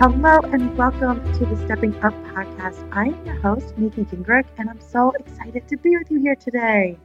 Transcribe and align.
Hello 0.00 0.38
and 0.52 0.78
welcome 0.78 1.20
to 1.32 1.44
the 1.44 1.56
Stepping 1.64 1.92
Up 2.04 2.14
podcast. 2.26 2.88
I'm 2.92 3.26
your 3.26 3.34
host, 3.40 3.76
Nikki 3.76 4.04
Gingrich, 4.04 4.46
and 4.56 4.70
I'm 4.70 4.80
so 4.80 5.10
excited 5.18 5.66
to 5.66 5.76
be 5.76 5.96
with 5.96 6.08
you 6.08 6.20
here 6.20 6.36
today. 6.36 6.96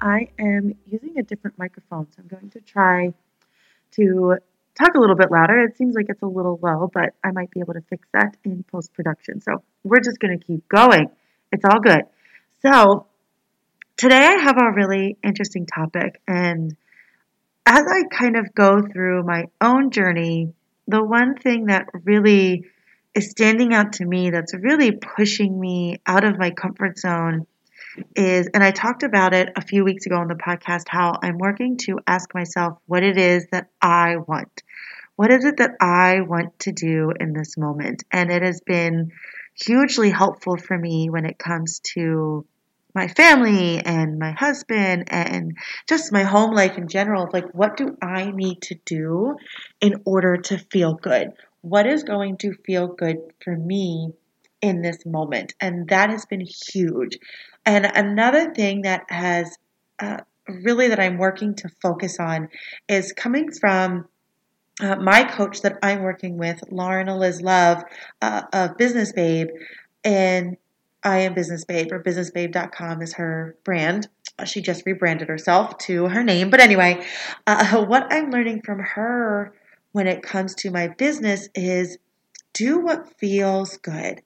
I 0.00 0.30
am 0.38 0.72
using 0.86 1.18
a 1.18 1.22
different 1.22 1.58
microphone, 1.58 2.06
so 2.10 2.22
I'm 2.22 2.26
going 2.26 2.48
to 2.48 2.60
try 2.62 3.12
to 3.96 4.36
talk 4.74 4.94
a 4.94 4.98
little 4.98 5.14
bit 5.14 5.30
louder. 5.30 5.60
It 5.60 5.76
seems 5.76 5.94
like 5.94 6.06
it's 6.08 6.22
a 6.22 6.26
little 6.26 6.58
low, 6.62 6.90
but 6.90 7.10
I 7.22 7.32
might 7.32 7.50
be 7.50 7.60
able 7.60 7.74
to 7.74 7.82
fix 7.90 8.08
that 8.14 8.38
in 8.44 8.64
post 8.72 8.94
production. 8.94 9.42
So 9.42 9.62
we're 9.84 10.00
just 10.00 10.18
going 10.18 10.38
to 10.38 10.42
keep 10.42 10.66
going. 10.68 11.10
It's 11.52 11.66
all 11.66 11.80
good. 11.80 12.04
So 12.62 13.08
today 13.98 14.24
I 14.24 14.42
have 14.44 14.56
a 14.56 14.72
really 14.74 15.18
interesting 15.22 15.66
topic, 15.66 16.22
and 16.26 16.74
as 17.66 17.84
I 17.86 18.04
kind 18.10 18.38
of 18.38 18.54
go 18.54 18.80
through 18.90 19.24
my 19.24 19.48
own 19.60 19.90
journey 19.90 20.54
the 20.88 21.04
one 21.04 21.36
thing 21.36 21.66
that 21.66 21.86
really 21.92 22.64
is 23.14 23.30
standing 23.30 23.74
out 23.74 23.94
to 23.94 24.04
me 24.04 24.30
that's 24.30 24.54
really 24.54 24.92
pushing 24.92 25.58
me 25.60 26.00
out 26.06 26.24
of 26.24 26.38
my 26.38 26.50
comfort 26.50 26.98
zone 26.98 27.46
is, 28.16 28.48
and 28.54 28.64
I 28.64 28.70
talked 28.70 29.02
about 29.02 29.34
it 29.34 29.50
a 29.54 29.60
few 29.60 29.84
weeks 29.84 30.06
ago 30.06 30.16
on 30.16 30.28
the 30.28 30.34
podcast, 30.34 30.84
how 30.88 31.14
I'm 31.22 31.36
working 31.36 31.76
to 31.78 31.98
ask 32.06 32.34
myself 32.34 32.78
what 32.86 33.02
it 33.02 33.18
is 33.18 33.46
that 33.52 33.68
I 33.82 34.16
want. 34.16 34.62
What 35.16 35.30
is 35.30 35.44
it 35.44 35.58
that 35.58 35.72
I 35.80 36.22
want 36.22 36.58
to 36.60 36.72
do 36.72 37.12
in 37.18 37.32
this 37.32 37.58
moment? 37.58 38.04
And 38.10 38.30
it 38.30 38.42
has 38.42 38.60
been 38.60 39.12
hugely 39.54 40.10
helpful 40.10 40.56
for 40.56 40.78
me 40.78 41.10
when 41.10 41.26
it 41.26 41.38
comes 41.38 41.80
to 41.94 42.46
my 42.94 43.08
family 43.08 43.78
and 43.78 44.18
my 44.18 44.32
husband 44.32 45.04
and 45.08 45.56
just 45.88 46.12
my 46.12 46.22
home 46.22 46.52
life 46.54 46.78
in 46.78 46.88
general 46.88 47.28
like 47.32 47.48
what 47.52 47.76
do 47.76 47.96
I 48.02 48.30
need 48.30 48.62
to 48.62 48.76
do 48.84 49.36
in 49.80 50.02
order 50.04 50.36
to 50.36 50.58
feel 50.58 50.94
good? 50.94 51.32
What 51.60 51.86
is 51.86 52.02
going 52.02 52.38
to 52.38 52.54
feel 52.64 52.88
good 52.88 53.18
for 53.42 53.56
me 53.56 54.12
in 54.60 54.82
this 54.82 55.04
moment? 55.04 55.54
And 55.60 55.88
that 55.88 56.10
has 56.10 56.24
been 56.26 56.46
huge. 56.46 57.18
And 57.66 57.84
another 57.84 58.54
thing 58.54 58.82
that 58.82 59.04
has 59.08 59.56
uh, 59.98 60.18
really 60.48 60.88
that 60.88 61.00
I'm 61.00 61.18
working 61.18 61.54
to 61.56 61.68
focus 61.82 62.18
on 62.18 62.48
is 62.88 63.12
coming 63.12 63.52
from 63.52 64.08
uh, 64.80 64.96
my 64.96 65.24
coach 65.24 65.62
that 65.62 65.78
I'm 65.82 66.02
working 66.02 66.38
with, 66.38 66.62
Lauren 66.70 67.08
Liz 67.18 67.42
Love 67.42 67.82
uh, 68.22 68.42
of 68.52 68.76
Business 68.76 69.12
Babe, 69.12 69.48
and 70.04 70.56
I 71.02 71.18
am 71.18 71.34
Business 71.34 71.64
Babe, 71.64 71.92
or 71.92 72.02
businessbabe.com 72.02 73.02
is 73.02 73.14
her 73.14 73.56
brand. 73.64 74.08
She 74.44 74.60
just 74.60 74.84
rebranded 74.84 75.28
herself 75.28 75.78
to 75.78 76.08
her 76.08 76.22
name. 76.22 76.50
But 76.50 76.60
anyway, 76.60 77.04
uh, 77.46 77.84
what 77.86 78.12
I'm 78.12 78.30
learning 78.30 78.62
from 78.62 78.80
her 78.80 79.52
when 79.92 80.06
it 80.06 80.22
comes 80.22 80.54
to 80.56 80.70
my 80.70 80.88
business 80.88 81.48
is 81.54 81.98
do 82.52 82.80
what 82.80 83.18
feels 83.18 83.76
good. 83.76 84.22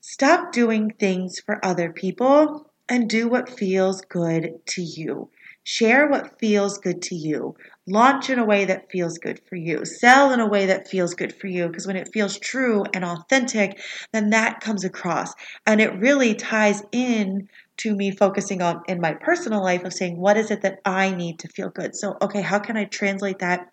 Stop 0.00 0.52
doing 0.52 0.92
things 0.98 1.40
for 1.40 1.64
other 1.64 1.92
people 1.92 2.70
and 2.88 3.08
do 3.10 3.28
what 3.28 3.48
feels 3.48 4.00
good 4.02 4.60
to 4.66 4.82
you. 4.82 5.30
Share 5.64 6.08
what 6.08 6.38
feels 6.38 6.78
good 6.78 7.02
to 7.02 7.14
you. 7.14 7.56
Launch 7.90 8.28
in 8.30 8.38
a 8.38 8.44
way 8.44 8.66
that 8.66 8.90
feels 8.90 9.18
good 9.18 9.40
for 9.48 9.56
you. 9.56 9.84
Sell 9.84 10.32
in 10.32 10.40
a 10.40 10.46
way 10.46 10.66
that 10.66 10.88
feels 10.88 11.14
good 11.14 11.34
for 11.34 11.46
you 11.46 11.68
because 11.68 11.86
when 11.86 11.96
it 11.96 12.10
feels 12.12 12.38
true 12.38 12.84
and 12.92 13.04
authentic, 13.04 13.80
then 14.12 14.30
that 14.30 14.60
comes 14.60 14.84
across. 14.84 15.32
And 15.66 15.80
it 15.80 15.98
really 15.98 16.34
ties 16.34 16.82
in 16.92 17.48
to 17.78 17.94
me 17.94 18.10
focusing 18.10 18.60
on 18.60 18.82
in 18.88 19.00
my 19.00 19.14
personal 19.14 19.62
life 19.62 19.84
of 19.84 19.92
saying, 19.92 20.18
what 20.18 20.36
is 20.36 20.50
it 20.50 20.62
that 20.62 20.80
I 20.84 21.14
need 21.14 21.38
to 21.40 21.48
feel 21.48 21.70
good? 21.70 21.94
So, 21.94 22.16
okay, 22.20 22.42
how 22.42 22.58
can 22.58 22.76
I 22.76 22.84
translate 22.84 23.38
that 23.38 23.68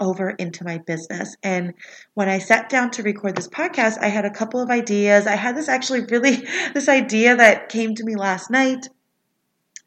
over 0.00 0.30
into 0.30 0.64
my 0.64 0.78
business? 0.78 1.36
And 1.42 1.74
when 2.14 2.28
I 2.28 2.38
sat 2.38 2.68
down 2.70 2.90
to 2.92 3.02
record 3.02 3.36
this 3.36 3.48
podcast, 3.48 3.98
I 4.00 4.08
had 4.08 4.24
a 4.24 4.30
couple 4.30 4.60
of 4.60 4.70
ideas. 4.70 5.26
I 5.26 5.36
had 5.36 5.56
this 5.56 5.68
actually 5.68 6.06
really, 6.06 6.36
this 6.74 6.88
idea 6.88 7.36
that 7.36 7.68
came 7.68 7.94
to 7.94 8.04
me 8.04 8.16
last 8.16 8.50
night 8.50 8.88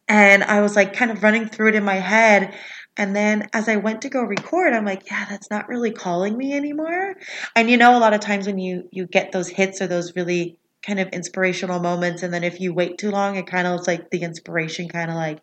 and 0.08 0.44
I 0.44 0.62
was 0.62 0.76
like 0.76 0.94
kind 0.94 1.12
of 1.12 1.24
running 1.24 1.48
through 1.48 1.70
it 1.70 1.76
in 1.76 1.84
my 1.84 1.96
head. 1.96 2.54
And 2.98 3.16
then 3.16 3.50
as 3.54 3.68
I 3.68 3.78
went 3.78 4.04
to 4.04 4.10
go 4.10 4.22
record, 4.22 4.74
I'm 4.74 4.86
like, 4.86 5.10
yeah, 5.10 5.26
that's 5.30 5.50
not 5.50 5.68
really 5.68 5.92
calling 5.92 6.38
me 6.38 6.54
anymore. 6.54 7.16
And 7.56 7.70
you 7.70 7.78
know, 7.78 7.98
a 7.98 8.00
lot 8.00 8.14
of 8.14 8.20
times 8.20 8.46
when 8.46 8.60
you 8.60 8.88
you 8.92 9.08
get 9.08 9.32
those 9.32 9.50
hits 9.50 9.82
or 9.82 9.88
those 9.88 10.16
really 10.16 10.58
kind 10.86 11.00
of 11.00 11.08
inspirational 11.10 11.80
moments, 11.80 12.24
and 12.24 12.34
then 12.34 12.44
if 12.44 12.60
you 12.60 12.74
wait 12.74 12.98
too 12.98 13.10
long, 13.10 13.36
it 13.36 13.48
kind 13.48 13.68
of 13.68 13.74
looks 13.74 13.88
like 13.88 14.10
the 14.10 14.22
inspiration 14.22 14.90
kind 14.90 15.10
of 15.10 15.16
like 15.16 15.40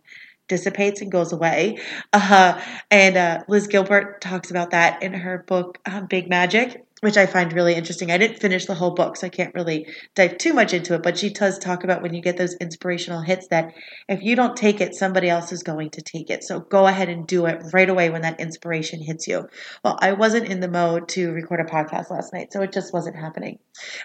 dissipates 0.51 1.01
and 1.01 1.11
goes 1.11 1.33
away. 1.33 1.79
Uh, 2.13 2.61
and 2.91 3.17
uh, 3.17 3.43
Liz 3.49 3.69
Gilbert 3.69 4.21
talks 4.21 4.51
about 4.51 4.71
that 4.71 5.03
in 5.03 5.15
her 5.15 5.45
book 5.47 5.79
um, 5.87 6.07
Big 6.07 6.29
Magic 6.29 6.85
which 7.01 7.17
I 7.17 7.27
find 7.27 7.53
really 7.53 7.75
interesting. 7.75 8.11
I 8.11 8.19
didn't 8.19 8.41
finish 8.41 8.67
the 8.67 8.75
whole 8.75 8.93
book, 8.93 9.17
so 9.17 9.27
I 9.27 9.31
can't 9.31 9.55
really 9.55 9.87
dive 10.15 10.39
too 10.39 10.53
much 10.53 10.75
into 10.75 10.95
it, 10.95 11.03
but 11.03 11.19
she 11.19 11.31
does 11.31 11.59
talk 11.59 11.85
about 11.85 12.03
when 12.03 12.15
you 12.15 12.21
get 12.21 12.37
those 12.37 12.55
inspirational 12.55 13.23
hits 13.23 13.49
that 13.49 13.73
if 14.09 14.23
you 14.23 14.37
don't 14.37 14.57
take 14.57 14.81
it, 14.81 14.95
somebody 14.95 15.29
else 15.29 15.53
is 15.53 15.63
going 15.63 15.91
to 15.91 16.03
take 16.03 16.31
it. 16.31 16.45
So 16.45 16.61
go 16.61 16.87
ahead 16.87 17.09
and 17.09 17.27
do 17.27 17.47
it 17.47 17.63
right 17.73 17.89
away 17.89 18.11
when 18.11 18.23
that 18.23 18.41
inspiration 18.41 19.01
hits 19.03 19.27
you. 19.27 19.49
Well, 19.85 19.99
I 20.01 20.13
wasn't 20.13 20.49
in 20.49 20.61
the 20.61 20.69
mode 20.69 21.09
to 21.11 21.33
record 21.33 21.61
a 21.61 21.65
podcast 21.65 22.11
last 22.11 22.33
night, 22.33 22.53
so 22.53 22.63
it 22.63 22.73
just 22.73 22.93
wasn't 22.93 23.17
happening. 23.17 23.59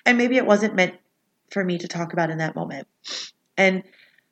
And 0.06 0.18
maybe 0.18 0.38
it 0.38 0.46
wasn't 0.46 0.76
meant 0.76 0.96
for 1.52 1.64
me 1.64 1.78
to 1.78 1.88
talk 1.88 2.14
about 2.14 2.30
in 2.30 2.40
that 2.40 2.56
moment. 2.56 2.88
And 3.58 3.84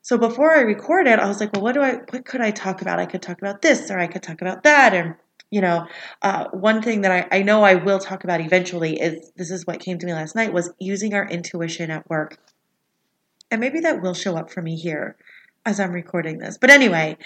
so 0.02 0.18
before 0.18 0.54
I 0.54 0.62
recorded, 0.62 1.20
I 1.20 1.28
was 1.28 1.40
like, 1.40 1.54
well, 1.54 1.64
what 1.64 1.74
do 1.74 1.82
I 1.82 1.96
what 2.10 2.26
could 2.26 2.42
I 2.42 2.52
talk 2.52 2.82
about? 2.82 3.00
I 3.00 3.06
could 3.06 3.22
talk 3.22 3.38
about 3.40 3.62
this 3.62 3.90
or 3.90 4.00
I 4.00 4.08
could 4.08 4.24
talk 4.24 4.42
about 4.42 4.64
that 4.64 4.94
and 4.94 5.16
you 5.54 5.62
know, 5.62 5.86
uh, 6.24 6.48
one 6.50 6.82
thing 6.82 7.02
that 7.02 7.12
I, 7.32 7.38
I 7.38 7.42
know 7.44 7.62
I 7.62 7.76
will 7.76 8.00
talk 8.00 8.24
about 8.24 8.42
eventually 8.42 9.00
is 9.00 9.32
this 9.36 9.52
is 9.52 9.68
what 9.68 9.80
came 9.80 10.00
to 10.00 10.06
me 10.08 10.12
last 10.12 10.36
night 10.36 10.52
was 10.52 10.74
using 10.80 11.14
our 11.14 11.30
intuition 11.30 11.92
at 11.92 12.10
work. 12.10 12.40
And 13.52 13.62
maybe 13.62 13.82
that 13.82 14.02
will 14.02 14.16
show 14.16 14.36
up 14.36 14.50
for 14.50 14.64
me 14.64 14.76
here 14.76 15.16
as 15.64 15.80
I'm 15.80 15.92
recording 15.92 16.40
this. 16.40 16.58
But 16.58 16.72
anyway, 16.72 17.18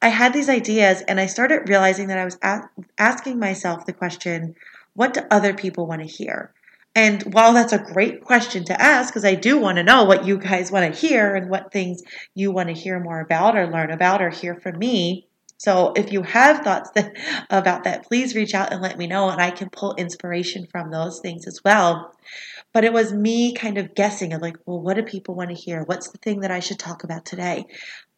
I 0.00 0.08
had 0.08 0.32
these 0.32 0.48
ideas 0.48 1.02
and 1.06 1.20
I 1.20 1.26
started 1.26 1.68
realizing 1.68 2.08
that 2.08 2.16
I 2.16 2.24
was 2.24 2.38
a- 2.42 2.70
asking 2.96 3.38
myself 3.38 3.84
the 3.84 3.92
question, 3.92 4.54
what 4.94 5.12
do 5.12 5.20
other 5.30 5.52
people 5.52 5.86
want 5.86 6.00
to 6.00 6.08
hear? 6.08 6.54
And 6.94 7.34
while 7.34 7.52
that's 7.52 7.74
a 7.74 7.78
great 7.92 8.24
question 8.24 8.64
to 8.64 8.80
ask, 8.80 9.12
because 9.12 9.26
I 9.26 9.34
do 9.34 9.58
want 9.58 9.76
to 9.76 9.82
know 9.82 10.04
what 10.04 10.24
you 10.24 10.38
guys 10.38 10.72
want 10.72 10.90
to 10.90 10.98
hear 10.98 11.34
and 11.34 11.50
what 11.50 11.70
things 11.70 12.02
you 12.34 12.50
want 12.50 12.70
to 12.70 12.74
hear 12.74 12.98
more 12.98 13.20
about 13.20 13.58
or 13.58 13.66
learn 13.66 13.90
about 13.90 14.22
or 14.22 14.30
hear 14.30 14.54
from 14.54 14.78
me, 14.78 15.28
so 15.56 15.92
if 15.96 16.12
you 16.12 16.22
have 16.22 16.64
thoughts 16.64 16.90
that, 16.94 17.12
about 17.50 17.84
that, 17.84 18.06
please 18.06 18.34
reach 18.34 18.54
out 18.54 18.72
and 18.72 18.82
let 18.82 18.98
me 18.98 19.06
know, 19.06 19.28
and 19.28 19.40
I 19.40 19.50
can 19.50 19.70
pull 19.70 19.94
inspiration 19.94 20.66
from 20.70 20.90
those 20.90 21.20
things 21.20 21.46
as 21.46 21.60
well. 21.64 22.12
But 22.72 22.84
it 22.84 22.92
was 22.92 23.12
me 23.12 23.54
kind 23.54 23.78
of 23.78 23.94
guessing 23.94 24.32
of 24.32 24.42
like, 24.42 24.56
well, 24.66 24.80
what 24.80 24.96
do 24.96 25.02
people 25.02 25.34
want 25.34 25.50
to 25.50 25.56
hear? 25.56 25.84
What's 25.84 26.10
the 26.10 26.18
thing 26.18 26.40
that 26.40 26.50
I 26.50 26.60
should 26.60 26.78
talk 26.78 27.04
about 27.04 27.24
today? 27.24 27.66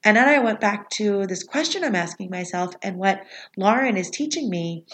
And 0.02 0.16
then 0.16 0.28
I 0.28 0.38
went 0.38 0.60
back 0.60 0.88
to 0.90 1.26
this 1.26 1.42
question 1.42 1.84
I'm 1.84 1.94
asking 1.94 2.30
myself 2.30 2.74
and 2.82 2.96
what 2.96 3.22
Lauren 3.56 3.96
is 3.96 4.08
teaching 4.08 4.48
me 4.48 4.84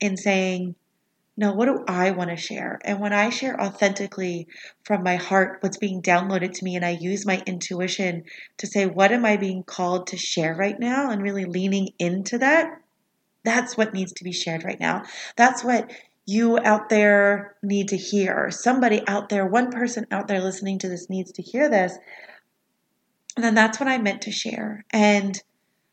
in 0.00 0.16
saying, 0.16 0.74
no, 1.36 1.52
what 1.52 1.66
do 1.66 1.84
I 1.86 2.12
want 2.12 2.30
to 2.30 2.36
share? 2.36 2.80
And 2.82 2.98
when 2.98 3.12
I 3.12 3.28
share 3.28 3.60
authentically 3.60 4.48
from 4.84 5.02
my 5.02 5.16
heart 5.16 5.58
what's 5.60 5.76
being 5.76 6.00
downloaded 6.00 6.52
to 6.52 6.64
me, 6.64 6.76
and 6.76 6.84
I 6.84 6.90
use 6.90 7.26
my 7.26 7.42
intuition 7.46 8.24
to 8.58 8.66
say, 8.66 8.86
what 8.86 9.12
am 9.12 9.26
I 9.26 9.36
being 9.36 9.62
called 9.62 10.06
to 10.08 10.16
share 10.16 10.54
right 10.54 10.78
now? 10.78 11.10
And 11.10 11.22
really 11.22 11.44
leaning 11.44 11.90
into 11.98 12.38
that, 12.38 12.80
that's 13.44 13.76
what 13.76 13.92
needs 13.92 14.14
to 14.14 14.24
be 14.24 14.32
shared 14.32 14.64
right 14.64 14.80
now. 14.80 15.02
That's 15.36 15.62
what 15.62 15.92
you 16.24 16.58
out 16.58 16.88
there 16.88 17.56
need 17.62 17.88
to 17.88 17.96
hear. 17.96 18.50
Somebody 18.50 19.02
out 19.06 19.28
there, 19.28 19.46
one 19.46 19.70
person 19.70 20.06
out 20.10 20.28
there 20.28 20.40
listening 20.40 20.78
to 20.80 20.88
this 20.88 21.10
needs 21.10 21.32
to 21.32 21.42
hear 21.42 21.68
this. 21.68 21.96
then 23.36 23.54
that's 23.54 23.78
what 23.78 23.88
I 23.90 23.98
meant 23.98 24.22
to 24.22 24.32
share. 24.32 24.86
And 24.90 25.40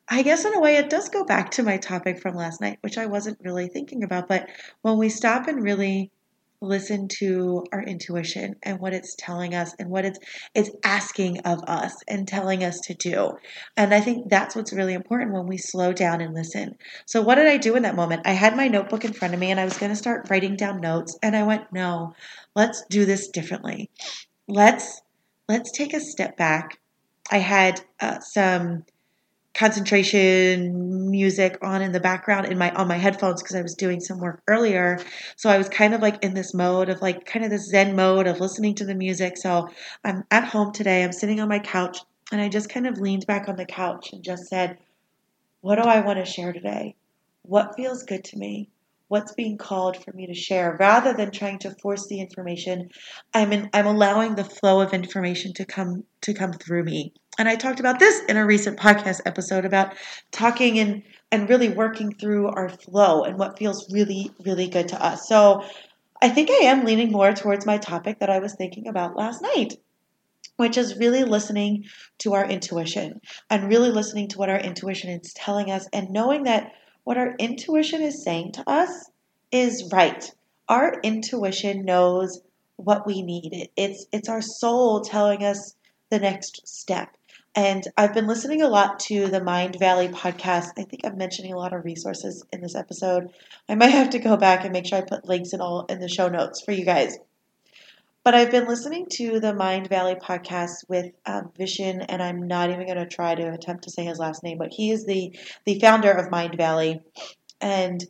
I 0.10 0.22
guess 0.22 0.46
in 0.46 0.54
a 0.54 0.60
way, 0.60 0.78
it 0.78 0.90
does 0.90 1.10
go 1.10 1.24
back 1.24 1.52
to 1.52 1.64
my 1.64 1.78
topic 1.78 2.20
from 2.20 2.36
last 2.36 2.62
night, 2.62 2.78
which 2.82 2.98
I 2.98 3.06
wasn't 3.06 3.40
really 3.42 3.68
thinking 3.68 4.04
about. 4.04 4.28
But 4.28 4.50
when 4.82 4.98
we 4.98 5.10
stop 5.10 5.48
and 5.48 5.64
really 5.64 6.12
listen 6.64 7.10
to 7.10 7.64
our 7.74 7.84
intuition 7.84 8.56
and 8.64 8.80
what 8.80 8.94
it's 8.94 9.16
telling 9.18 9.54
us 9.54 9.76
and 9.78 9.90
what 9.90 10.06
it's 10.06 10.18
it's 10.56 10.70
asking 10.84 11.40
of 11.42 11.62
us 11.68 11.94
and 12.08 12.28
telling 12.28 12.64
us 12.64 12.80
to 12.80 12.94
do. 12.94 13.32
And 13.76 13.94
I 13.94 14.00
think 14.00 14.30
that's 14.30 14.56
what's 14.56 14.74
really 14.74 14.94
important 14.94 15.34
when 15.34 15.46
we 15.46 15.58
slow 15.58 15.92
down 15.92 16.22
and 16.22 16.34
listen. 16.34 16.78
So 17.06 17.22
what 17.22 17.36
did 17.36 17.48
I 17.48 17.58
do 17.58 17.76
in 17.76 17.84
that 17.84 17.96
moment? 17.96 18.22
I 18.26 18.32
had 18.32 18.56
my 18.56 18.70
notebook 18.70 19.04
in 19.04 19.14
front 19.14 19.34
of 19.34 19.40
me 19.40 19.52
and 19.52 19.60
I 19.60 19.66
was 19.66 19.78
going 19.78 19.92
to 19.92 19.96
start 19.96 20.30
writing 20.30 20.56
down 20.56 20.80
notes 20.80 21.18
and 21.22 21.36
I 21.36 21.44
went, 21.44 21.72
"No, 21.74 22.14
let's 22.56 22.84
do 22.90 23.06
this 23.06 23.28
differently. 23.28 23.90
Let's 24.48 25.02
let's 25.50 25.72
take 25.72 25.94
a 25.94 26.00
step 26.00 26.38
back." 26.38 26.80
I 27.32 27.40
had 27.40 27.82
uh, 28.00 28.20
some 28.20 28.86
concentration 29.54 31.12
music 31.12 31.60
on 31.62 31.82
in 31.82 31.92
the 31.92 32.00
background 32.00 32.48
in 32.48 32.58
my 32.58 32.72
on 32.72 32.88
my 32.88 32.98
headphones 32.98 33.42
because 33.42 33.56
I 33.56 33.62
was 33.62 33.76
doing 33.76 34.00
some 34.00 34.20
work 34.20 34.42
earlier. 34.48 35.00
So 35.36 35.50
I 35.50 35.58
was 35.58 35.70
kind 35.70 35.94
of 35.94 36.02
like 36.02 36.24
in 36.24 36.34
this 36.34 36.54
mode 36.54 36.90
of 36.90 37.02
like 37.02 37.26
kind 37.26 37.46
of 37.46 37.52
this 37.52 37.70
zen 37.70 37.96
mode 37.96 38.28
of 38.28 38.40
listening 38.40 38.76
to 38.76 38.86
the 38.86 38.96
music. 38.96 39.38
So 39.38 39.70
I'm 40.04 40.24
at 40.32 40.46
home 40.46 40.74
today. 40.74 41.04
I'm 41.04 41.12
sitting 41.12 41.40
on 41.40 41.50
my 41.50 41.60
couch 41.60 42.00
and 42.32 42.42
I 42.42 42.50
just 42.50 42.70
kind 42.70 42.88
of 42.88 42.98
leaned 42.98 43.28
back 43.28 43.48
on 43.48 43.56
the 43.56 43.66
couch 43.66 44.12
and 44.12 44.24
just 44.24 44.48
said, 44.48 44.80
"What 45.62 45.76
do 45.76 45.84
I 45.84 46.00
want 46.02 46.20
to 46.20 46.26
share 46.26 46.54
today? 46.54 46.96
What 47.44 47.76
feels 47.76 48.04
good 48.04 48.24
to 48.26 48.38
me? 48.38 48.70
What's 49.14 49.34
being 49.34 49.58
called 49.58 49.96
for 50.04 50.12
me 50.14 50.28
to 50.28 50.34
share?" 50.34 50.76
Rather 50.80 51.14
than 51.14 51.32
trying 51.32 51.60
to 51.60 51.76
force 51.82 52.08
the 52.08 52.20
information, 52.20 52.90
I'm 53.34 53.54
in, 53.54 53.70
I'm 53.74 53.88
allowing 53.88 54.36
the 54.36 54.44
flow 54.44 54.82
of 54.82 54.94
information 54.94 55.54
to 55.54 55.66
come 55.66 56.04
to 56.22 56.34
come 56.34 56.54
through 56.54 56.84
me 56.84 57.14
and 57.38 57.50
I 57.50 57.56
talked 57.56 57.80
about 57.80 58.00
this 58.00 58.22
in 58.30 58.38
a 58.38 58.46
recent 58.46 58.80
podcast 58.80 59.22
episode 59.26 59.66
about 59.66 59.96
talking 60.32 60.78
and 60.80 61.04
and 61.32 61.50
really 61.50 61.70
working 61.70 62.14
through 62.14 62.48
our 62.48 62.70
flow 62.70 63.24
and 63.24 63.40
what 63.40 63.58
feels 63.58 63.92
really 63.92 64.32
really 64.46 64.68
good 64.68 64.90
to 64.90 65.04
us. 65.04 65.28
So 65.28 65.64
I 66.22 66.30
think 66.30 66.50
I 66.52 66.66
am 66.66 66.86
leaning 66.86 67.12
more 67.12 67.34
towards 67.34 67.66
my 67.66 67.78
topic 67.78 68.20
that 68.20 68.30
I 68.30 68.40
was 68.40 68.54
thinking 68.54 68.88
about 68.88 69.18
last 69.18 69.42
night, 69.42 69.74
which 70.58 70.78
is 70.78 70.98
really 70.98 71.24
listening 71.24 71.86
to 72.20 72.34
our 72.34 72.46
intuition 72.46 73.20
and 73.50 73.68
really 73.68 73.92
listening 73.92 74.28
to 74.30 74.38
what 74.38 74.50
our 74.50 74.60
intuition 74.60 75.10
is 75.10 75.34
telling 75.34 75.72
us 75.72 75.88
and 75.92 76.12
knowing 76.12 76.44
that 76.44 76.72
what 77.04 77.18
our 77.18 77.36
intuition 77.40 78.02
is 78.02 78.24
saying 78.24 78.54
to 78.54 78.70
us 78.70 79.10
is 79.52 79.90
right. 79.92 80.32
Our 80.70 81.00
intuition 81.02 81.86
knows 81.86 82.42
what 82.78 83.06
we 83.06 83.22
need. 83.22 83.70
It's 83.76 84.06
it's 84.12 84.30
our 84.30 84.42
soul 84.42 85.02
telling 85.02 85.44
us 85.44 85.76
the 86.10 86.20
next 86.20 86.68
step. 86.68 87.16
And 87.56 87.84
I've 87.98 88.16
been 88.16 88.26
listening 88.26 88.64
a 88.64 88.68
lot 88.68 89.00
to 89.02 89.28
the 89.28 89.40
Mindvalley 89.40 90.12
podcast. 90.12 90.72
I 90.78 90.84
think 90.84 91.02
I'm 91.04 91.18
mentioning 91.18 91.54
a 91.54 91.58
lot 91.58 91.74
of 91.74 91.86
resources 91.86 92.44
in 92.52 92.62
this 92.62 92.76
episode. 92.76 93.30
I 93.70 93.76
might 93.76 93.92
have 93.92 94.10
to 94.12 94.20
go 94.20 94.38
back 94.38 94.64
and 94.64 94.74
make 94.74 94.88
sure 94.88 94.98
I 94.98 95.02
put 95.02 95.28
links 95.28 95.54
in 95.54 95.62
all 95.62 95.86
in 95.86 96.00
the 96.00 96.10
show 96.10 96.30
notes 96.30 96.62
for 96.62 96.72
you 96.72 96.84
guys. 96.84 97.18
But 98.24 98.36
I've 98.36 98.52
been 98.52 98.68
listening 98.68 99.08
to 99.14 99.42
the 99.42 99.52
Mindvalley 99.52 100.18
podcast 100.22 100.88
with 100.88 101.12
um, 101.26 101.52
and 101.58 102.24
I'm 102.24 102.48
not 102.48 102.70
even 102.70 102.86
going 102.86 102.98
to 102.98 103.06
try 103.06 103.36
to 103.36 103.52
attempt 103.52 103.84
to 103.84 103.92
say 103.92 104.06
his 104.06 104.18
last 104.18 104.44
name, 104.44 104.58
but 104.58 104.72
he 104.72 104.92
is 104.92 105.06
the 105.06 105.38
the 105.66 105.80
founder 105.80 106.12
of 106.12 106.32
Mindvalley, 106.32 107.02
and 107.60 108.02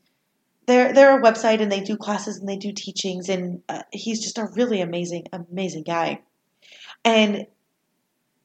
they're 0.68 0.94
they're 0.94 1.20
a 1.20 1.22
website 1.22 1.62
and 1.62 1.72
they 1.72 1.82
do 1.82 1.98
classes 1.98 2.38
and 2.38 2.48
they 2.48 2.58
do 2.58 2.72
teachings, 2.72 3.28
and 3.28 3.64
uh, 3.68 3.82
he's 3.92 4.22
just 4.22 4.38
a 4.38 4.50
really 4.56 4.82
amazing 4.82 5.26
amazing 5.34 5.84
guy. 5.84 6.22
And 7.04 7.48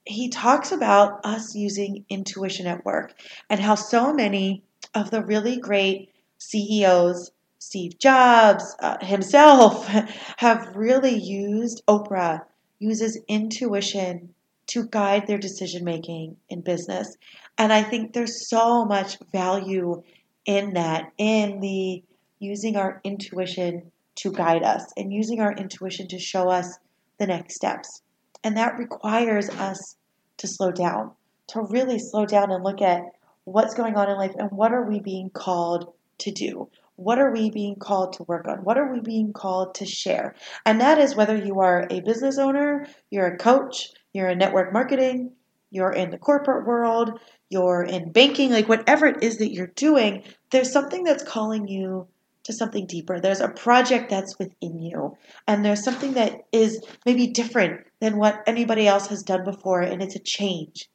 he 0.07 0.31
talks 0.31 0.73
about 0.73 1.21
us 1.25 1.55
using 1.55 2.07
intuition 2.09 2.67
at 2.67 2.85
work 2.87 3.13
and 3.51 3.61
how 3.61 3.75
so 3.75 4.15
many 4.15 4.63
of 4.95 5.11
the 5.11 5.23
really 5.23 5.59
great 5.59 6.15
CEOs, 6.39 7.31
Steve 7.59 7.99
Jobs 7.99 8.77
uh, 8.81 9.05
himself, 9.05 9.87
have 10.37 10.77
really 10.77 11.17
used 11.17 11.83
Oprah 11.87 12.43
uses 12.79 13.19
intuition 13.27 14.35
to 14.69 14.87
guide 14.87 15.27
their 15.27 15.39
decision 15.39 15.85
making 15.85 16.37
in 16.49 16.61
business. 16.61 17.17
And 17.57 17.73
I 17.73 17.83
think 17.83 18.13
there's 18.13 18.49
so 18.49 18.85
much 18.85 19.19
value 19.33 20.03
in 20.47 20.75
that, 20.75 21.13
in 21.19 21.61
the 21.61 22.03
using 22.39 22.77
our 22.77 23.01
intuition 23.03 23.91
to 24.17 24.33
guide 24.33 24.63
us 24.63 24.85
and 24.97 25.13
using 25.13 25.41
our 25.41 25.53
intuition 25.53 26.07
to 26.09 26.19
show 26.19 26.49
us 26.49 26.79
the 27.19 27.27
next 27.27 27.55
steps. 27.55 28.03
And 28.45 28.57
that 28.57 28.79
requires 28.79 29.49
us 29.51 29.97
to 30.37 30.47
slow 30.47 30.71
down, 30.71 31.13
to 31.49 31.63
really 31.63 31.99
slow 31.99 32.27
down 32.27 32.53
and 32.53 32.63
look 32.63 32.81
at 32.81 33.03
what's 33.45 33.75
going 33.75 33.97
on 33.97 34.09
in 34.09 34.17
life 34.17 34.35
and 34.39 34.51
what 34.53 34.73
are 34.73 34.89
we 34.89 35.01
being 35.01 35.31
called 35.31 35.93
to 36.19 36.31
do? 36.31 36.69
What 36.99 37.21
are 37.21 37.31
we 37.31 37.49
being 37.51 37.77
called 37.77 38.15
to 38.15 38.25
work 38.25 38.49
on? 38.49 38.65
What 38.65 38.77
are 38.77 38.93
we 38.93 38.99
being 38.99 39.33
called 39.33 39.77
to 39.77 39.87
share? 39.87 40.35
And 40.67 40.81
that 40.81 40.99
is 40.99 41.15
whether 41.15 41.37
you 41.37 41.61
are 41.61 41.87
a 41.89 42.01
business 42.01 42.39
owner, 42.39 42.89
you're 43.09 43.29
a 43.29 43.39
coach, 43.39 43.91
you're 44.13 44.29
in 44.29 44.39
network 44.39 44.73
marketing, 44.73 45.31
you're 45.71 45.93
in 45.93 46.11
the 46.11 46.19
corporate 46.19 46.67
world, 46.67 47.21
you're 47.51 47.85
in 47.85 48.11
banking, 48.11 48.51
like 48.51 48.69
whatever 48.69 49.07
it 49.07 49.23
is 49.23 49.39
that 49.39 49.53
you're 49.53 49.69
doing, 49.69 50.25
there's 50.51 50.73
something 50.73 51.05
that's 51.05 51.23
calling 51.23 51.69
you 51.69 52.09
to 52.43 52.53
something 52.53 52.85
deeper. 52.85 53.21
There's 53.21 53.41
a 53.41 53.49
project 53.49 54.11
that's 54.11 54.37
within 54.37 54.83
you, 54.83 55.17
and 55.47 55.65
there's 55.65 55.85
something 55.85 56.15
that 56.15 56.47
is 56.51 56.85
maybe 57.07 57.29
different 57.29 57.87
than 58.01 58.17
what 58.17 58.43
anybody 58.49 58.89
else 58.89 59.07
has 59.07 59.23
done 59.23 59.45
before, 59.45 59.83
and 59.83 60.03
it's 60.03 60.17
a 60.17 60.21
change. 60.21 60.89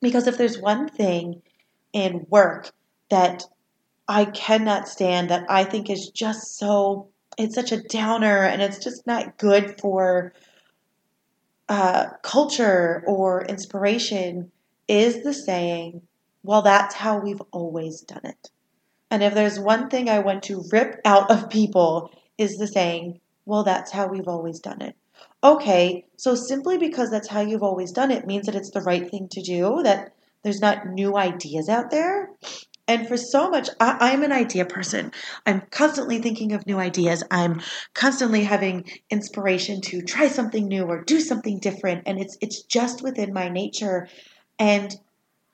Because 0.00 0.26
if 0.26 0.36
there's 0.36 0.58
one 0.58 0.88
thing 0.88 1.42
in 1.92 2.26
work 2.28 2.72
that 3.08 3.44
I 4.12 4.26
cannot 4.26 4.88
stand, 4.88 5.30
that 5.30 5.46
I 5.48 5.64
think 5.64 5.88
is 5.88 6.10
just 6.10 6.58
so, 6.58 7.08
it's 7.38 7.54
such 7.54 7.72
a 7.72 7.82
downer, 7.82 8.42
and 8.42 8.60
it's 8.60 8.76
just 8.76 9.06
not 9.06 9.38
good 9.38 9.80
for 9.80 10.34
uh, 11.70 12.10
culture 12.22 13.02
or 13.06 13.46
inspiration, 13.46 14.52
is 14.86 15.22
the 15.22 15.32
saying, 15.32 16.02
well, 16.42 16.60
that's 16.60 16.94
how 16.94 17.20
we've 17.20 17.40
always 17.52 18.02
done 18.02 18.20
it. 18.24 18.50
And 19.10 19.22
if 19.22 19.32
there's 19.32 19.58
one 19.58 19.88
thing 19.88 20.10
I 20.10 20.18
want 20.18 20.42
to 20.44 20.62
rip 20.70 21.00
out 21.06 21.30
of 21.30 21.48
people 21.48 22.10
is 22.36 22.58
the 22.58 22.66
saying, 22.66 23.18
well, 23.46 23.64
that's 23.64 23.92
how 23.92 24.08
we've 24.08 24.28
always 24.28 24.60
done 24.60 24.82
it. 24.82 24.94
Okay, 25.42 26.04
so 26.18 26.34
simply 26.34 26.76
because 26.76 27.10
that's 27.10 27.28
how 27.28 27.40
you've 27.40 27.62
always 27.62 27.92
done 27.92 28.10
it 28.10 28.26
means 28.26 28.44
that 28.44 28.56
it's 28.56 28.72
the 28.72 28.82
right 28.82 29.10
thing 29.10 29.28
to 29.28 29.40
do, 29.40 29.80
that 29.84 30.12
there's 30.42 30.60
not 30.60 30.86
new 30.86 31.16
ideas 31.16 31.70
out 31.70 31.90
there. 31.90 32.28
And 32.92 33.08
for 33.08 33.16
so 33.16 33.48
much, 33.48 33.70
I, 33.80 34.12
am 34.12 34.22
an 34.22 34.32
idea 34.32 34.66
person. 34.66 35.12
I'm 35.46 35.62
constantly 35.70 36.18
thinking 36.18 36.52
of 36.52 36.66
new 36.66 36.78
ideas. 36.78 37.24
I'm 37.30 37.62
constantly 37.94 38.44
having 38.44 38.84
inspiration 39.08 39.80
to 39.80 40.02
try 40.02 40.28
something 40.28 40.68
new 40.68 40.84
or 40.84 41.02
do 41.02 41.18
something 41.18 41.58
different. 41.58 42.02
And 42.04 42.20
it's 42.20 42.36
it's 42.42 42.60
just 42.64 43.00
within 43.00 43.32
my 43.32 43.48
nature. 43.48 44.08
And 44.58 44.94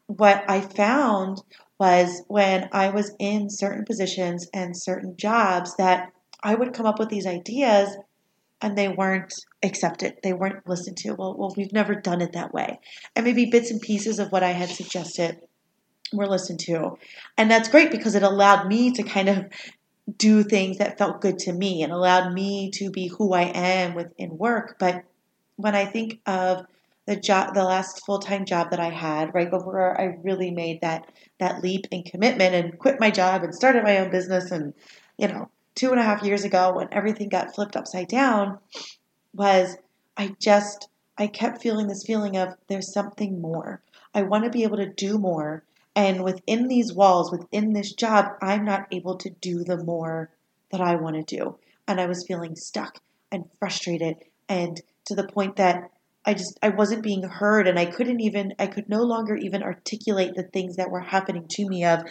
what 0.09 0.51
I 0.51 0.61
found 0.61 1.41
was 1.79 2.25
when 2.27 2.69
I 2.73 2.89
was 2.89 3.15
in 3.21 3.51
certain 3.51 3.85
positions 3.85 4.49
and 4.53 4.77
certain 4.77 5.17
jobs 5.17 5.77
that 5.77 6.11
I 6.43 6.57
would 6.57 6.75
come 6.75 6.87
up 6.87 6.99
with 6.99 7.09
these 7.09 7.25
ideas 7.25 7.97
and 8.61 8.77
they 8.77 8.89
weren't 8.89 9.33
accepted. 9.63 10.17
They 10.25 10.33
weren't 10.33 10.67
listened 10.67 10.97
to. 10.99 11.15
Well, 11.15 11.37
well, 11.39 11.55
we've 11.57 11.73
never 11.73 11.95
done 11.95 12.21
it 12.21 12.33
that 12.33 12.53
way. 12.53 12.81
And 13.15 13.25
maybe 13.25 13.47
bits 13.47 13.71
and 13.71 13.81
pieces 13.81 14.19
of 14.19 14.33
what 14.33 14.43
I 14.43 14.51
had 14.51 14.71
suggested 14.71 15.39
were 16.13 16.27
listened 16.27 16.61
to. 16.61 16.99
And 17.37 17.51
that's 17.51 17.69
great 17.69 17.91
because 17.91 18.15
it 18.15 18.23
allowed 18.23 18.67
me 18.67 18.93
to 18.93 19.03
kind 19.03 19.29
of 19.29 19.47
do 20.17 20.43
things 20.43 20.79
that 20.79 20.99
felt 20.99 21.21
good 21.21 21.39
to 21.39 21.53
me 21.53 21.83
and 21.83 21.93
allowed 21.93 22.33
me 22.33 22.71
to 22.71 22.91
be 22.91 23.09
who 23.09 23.35
I 23.35 23.43
am 23.43 23.95
within 23.95 24.39
work. 24.39 24.77
But 24.79 25.05
when 25.57 25.75
I 25.75 25.85
think 25.85 26.21
of 26.27 26.67
the 27.07 27.17
job, 27.17 27.55
the 27.55 27.65
last 27.65 28.05
full 28.05 28.19
time 28.19 28.45
job 28.45 28.71
that 28.71 28.81
I 28.81 28.91
had, 28.91 29.35
right 29.35 29.51
before 29.51 30.01
I 30.01 30.19
really 30.23 30.51
made 30.51 30.81
that 30.83 31.11
that 31.39 31.63
leap 31.63 31.87
in 31.91 32.03
commitment 32.03 32.55
and 32.55 32.79
quit 32.79 33.01
my 33.01 33.11
job 33.11 33.43
and 33.43 33.55
started 33.55 33.83
my 33.83 33.99
own 33.99 34.11
business, 34.11 34.51
and 34.51 34.75
you 35.17 35.29
know, 35.29 35.51
two 35.75 35.91
and 35.91 36.01
a 36.01 36.03
half 36.03 36.23
years 36.23 36.45
ago 36.45 36.75
when 36.75 36.89
everything 36.93 37.29
got 37.29 37.55
flipped 37.55 37.77
upside 37.77 38.09
down, 38.09 38.59
was 39.33 39.77
I 40.17 40.35
just 40.39 40.89
I 41.17 41.27
kept 41.27 41.63
feeling 41.63 41.89
this 41.89 42.05
feeling 42.05 42.37
of 42.37 42.55
there's 42.69 42.93
something 42.93 43.41
more. 43.41 43.83
I 44.15 44.23
want 44.23 44.45
to 44.45 44.51
be 44.51 44.63
able 44.63 44.77
to 44.77 44.93
do 44.93 45.19
more, 45.19 45.65
and 45.99 46.23
within 46.23 46.69
these 46.69 46.93
walls, 46.93 47.33
within 47.33 47.73
this 47.73 47.93
job, 47.93 48.27
I'm 48.41 48.65
not 48.65 48.87
able 48.93 49.17
to 49.17 49.31
do 49.31 49.65
the 49.65 49.83
more 49.83 50.31
that 50.71 50.81
I 50.81 50.95
want 50.95 51.17
to 51.17 51.37
do, 51.37 51.59
and 51.89 52.01
I 52.01 52.07
was 52.07 52.25
feeling 52.25 52.55
stuck 52.55 53.01
and 53.33 53.47
frustrated, 53.59 54.19
and 54.49 54.81
to 55.07 55.17
the 55.17 55.27
point 55.27 55.57
that 55.57 55.91
I 56.25 56.35
just 56.35 56.57
I 56.63 56.69
wasn't 56.69 57.03
being 57.03 57.25
heard 57.25 57.67
and 57.67 57.81
I 57.81 57.87
couldn't 57.87 58.21
even 58.21 58.55
I 58.61 58.69
could 58.69 58.89
no 58.89 59.03
longer 59.03 59.35
even 59.35 59.65
articulate 59.65 60.37
the 60.37 60.45
things 60.45 60.77
that 60.77 60.91
were 60.91 61.01
happening 61.01 61.49
to 61.49 61.69
me 61.69 61.85
of 61.85 62.05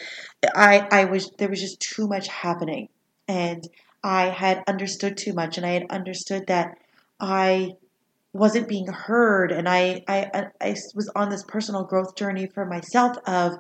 I 0.54 0.86
I 0.92 1.06
was 1.06 1.32
there 1.38 1.50
was 1.50 1.62
just 1.62 1.80
too 1.80 2.08
much 2.10 2.28
happening. 2.28 2.90
And 3.26 3.66
I 4.04 4.26
had 4.26 4.64
understood 4.68 5.16
too 5.16 5.32
much 5.34 5.56
and 5.56 5.66
I 5.66 5.72
had 5.72 5.86
understood 5.90 6.48
that 6.48 6.78
I 7.22 7.76
wasn't 8.34 8.68
being 8.68 8.88
heard 8.88 9.52
and 9.52 9.70
I, 9.70 10.04
I 10.08 10.50
i 10.60 10.76
was 10.94 11.10
on 11.16 11.30
this 11.30 11.44
personal 11.44 11.86
growth 11.86 12.16
journey 12.16 12.48
for 12.48 12.66
myself 12.66 13.18
of 13.26 13.60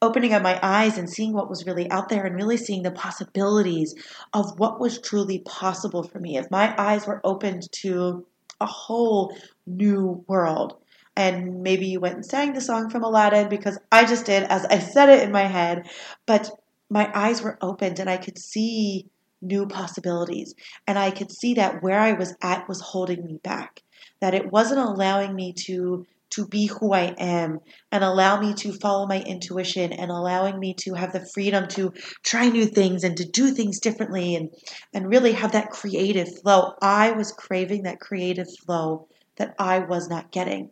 opening 0.00 0.32
up 0.32 0.42
my 0.42 0.58
eyes 0.62 0.96
and 0.96 1.10
seeing 1.10 1.32
what 1.32 1.50
was 1.50 1.66
really 1.66 1.90
out 1.90 2.08
there 2.08 2.24
and 2.24 2.36
really 2.36 2.56
seeing 2.56 2.82
the 2.82 2.90
possibilities 2.90 3.94
of 4.32 4.58
what 4.58 4.80
was 4.80 5.00
truly 5.00 5.40
possible 5.40 6.02
for 6.02 6.18
me 6.20 6.36
if 6.36 6.50
my 6.50 6.74
eyes 6.78 7.06
were 7.06 7.20
opened 7.24 7.70
to 7.72 8.24
a 8.60 8.66
whole 8.66 9.36
new 9.66 10.24
world 10.28 10.76
and 11.16 11.62
maybe 11.62 11.86
you 11.86 11.98
went 11.98 12.14
and 12.14 12.26
sang 12.26 12.52
the 12.52 12.60
song 12.60 12.88
from 12.88 13.02
aladdin 13.02 13.48
because 13.48 13.78
i 13.90 14.04
just 14.04 14.26
did 14.26 14.44
as 14.44 14.64
i 14.66 14.78
said 14.78 15.08
it 15.08 15.22
in 15.22 15.32
my 15.32 15.44
head 15.44 15.88
but 16.26 16.50
my 16.90 17.10
eyes 17.14 17.42
were 17.42 17.58
opened 17.60 17.98
and 17.98 18.08
i 18.08 18.16
could 18.16 18.38
see 18.38 19.08
new 19.40 19.66
possibilities. 19.66 20.54
And 20.86 20.98
I 20.98 21.10
could 21.10 21.30
see 21.30 21.54
that 21.54 21.82
where 21.82 22.00
I 22.00 22.12
was 22.12 22.34
at 22.42 22.68
was 22.68 22.80
holding 22.80 23.24
me 23.24 23.38
back, 23.42 23.82
that 24.20 24.34
it 24.34 24.50
wasn't 24.50 24.80
allowing 24.80 25.34
me 25.34 25.52
to 25.64 26.06
to 26.30 26.46
be 26.46 26.66
who 26.66 26.92
I 26.92 27.14
am 27.18 27.60
and 27.90 28.04
allow 28.04 28.40
me 28.40 28.54
to 28.54 28.72
follow 28.72 29.06
my 29.06 29.20
intuition 29.22 29.92
and 29.92 30.10
allowing 30.10 30.58
me 30.58 30.74
to 30.80 30.94
have 30.94 31.12
the 31.12 31.26
freedom 31.34 31.68
to 31.68 31.92
try 32.22 32.48
new 32.48 32.66
things 32.66 33.04
and 33.04 33.16
to 33.16 33.24
do 33.24 33.50
things 33.50 33.80
differently 33.80 34.34
and 34.34 34.50
and 34.92 35.08
really 35.08 35.32
have 35.32 35.52
that 35.52 35.70
creative 35.70 36.28
flow. 36.40 36.74
I 36.82 37.12
was 37.12 37.32
craving 37.32 37.84
that 37.84 38.00
creative 38.00 38.48
flow 38.64 39.08
that 39.36 39.54
I 39.58 39.80
was 39.80 40.08
not 40.08 40.30
getting. 40.30 40.70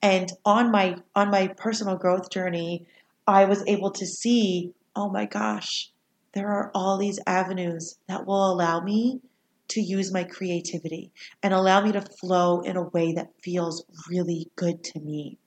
And 0.00 0.30
on 0.44 0.70
my 0.70 0.96
on 1.14 1.30
my 1.30 1.48
personal 1.48 1.96
growth 1.96 2.30
journey, 2.30 2.86
I 3.26 3.44
was 3.44 3.64
able 3.66 3.90
to 3.92 4.06
see, 4.06 4.72
oh 4.96 5.10
my 5.10 5.26
gosh, 5.26 5.90
there 6.32 6.48
are 6.48 6.70
all 6.74 6.98
these 6.98 7.18
avenues 7.26 7.96
that 8.06 8.26
will 8.26 8.52
allow 8.52 8.80
me 8.80 9.20
to 9.68 9.80
use 9.80 10.12
my 10.12 10.24
creativity 10.24 11.12
and 11.42 11.52
allow 11.52 11.80
me 11.80 11.92
to 11.92 12.04
flow 12.20 12.60
in 12.60 12.76
a 12.76 12.88
way 12.88 13.12
that 13.12 13.28
feels 13.42 13.84
really 14.08 14.48
good 14.56 14.82
to 14.82 15.00
me. 15.00 15.38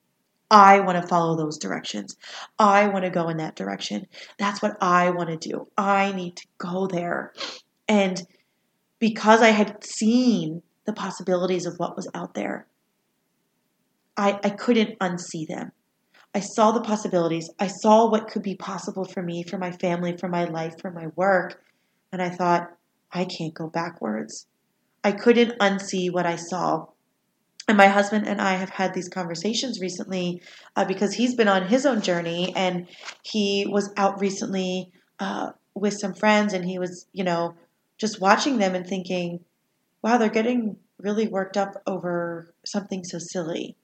I 0.50 0.82
want 0.82 1.02
to 1.02 1.08
follow 1.08 1.38
those 1.38 1.58
directions. 1.58 2.18
I 2.60 2.88
want 2.90 3.06
to 3.06 3.10
go 3.10 3.30
in 3.30 3.38
that 3.38 3.56
direction. 3.56 4.06
That's 4.38 4.62
what 4.62 4.78
I 4.82 5.10
want 5.12 5.30
to 5.30 5.50
do. 5.50 5.68
I 5.78 6.12
need 6.12 6.36
to 6.36 6.48
go 6.58 6.88
there. 6.88 7.34
And 7.88 8.22
because 9.00 9.42
I 9.42 9.50
had 9.50 9.84
seen 9.84 10.62
the 10.86 10.94
possibilities 10.94 11.66
of 11.66 11.76
what 11.78 11.96
was 11.96 12.10
out 12.14 12.34
there, 12.34 12.68
I, 14.18 14.40
I 14.44 14.50
couldn't 14.50 15.00
unsee 15.00 15.48
them. 15.48 15.72
I 16.36 16.42
saw 16.42 16.72
the 16.72 16.82
possibilities. 16.82 17.50
I 17.60 17.68
saw 17.68 18.10
what 18.10 18.28
could 18.28 18.44
be 18.44 18.56
possible 18.56 19.06
for 19.06 19.24
me, 19.24 19.44
for 19.44 19.58
my 19.58 19.72
family, 19.72 20.16
for 20.18 20.28
my 20.28 20.46
life, 20.46 20.76
for 20.82 20.92
my 20.92 21.08
work. 21.16 21.62
And 22.12 22.22
I 22.22 22.30
thought, 22.30 22.72
I 23.12 23.26
can't 23.26 23.54
go 23.54 23.68
backwards. 23.68 24.48
I 25.04 25.12
couldn't 25.12 25.60
unsee 25.60 26.12
what 26.12 26.26
I 26.26 26.36
saw. 26.36 26.88
And 27.68 27.78
my 27.78 27.88
husband 27.88 28.28
and 28.28 28.42
I 28.42 28.54
have 28.54 28.70
had 28.70 28.94
these 28.94 29.10
conversations 29.10 29.80
recently 29.80 30.42
uh, 30.76 30.86
because 30.86 31.14
he's 31.14 31.36
been 31.36 31.48
on 31.48 31.68
his 31.68 31.86
own 31.86 32.02
journey 32.02 32.54
and 32.56 32.88
he 33.24 33.66
was 33.68 33.92
out 33.98 34.20
recently 34.20 34.92
uh, 35.20 35.52
with 35.74 35.94
some 35.94 36.14
friends 36.14 36.54
and 36.54 36.66
he 36.66 36.80
was, 36.80 37.06
you 37.14 37.24
know, 37.24 37.56
just 37.98 38.20
watching 38.20 38.58
them 38.58 38.76
and 38.76 38.86
thinking, 38.86 39.40
wow, 40.02 40.18
they're 40.18 40.30
getting 40.30 40.78
really 41.00 41.28
worked 41.28 41.58
up 41.58 41.82
over 41.86 42.54
something 42.66 43.04
so 43.04 43.20
silly. 43.20 43.76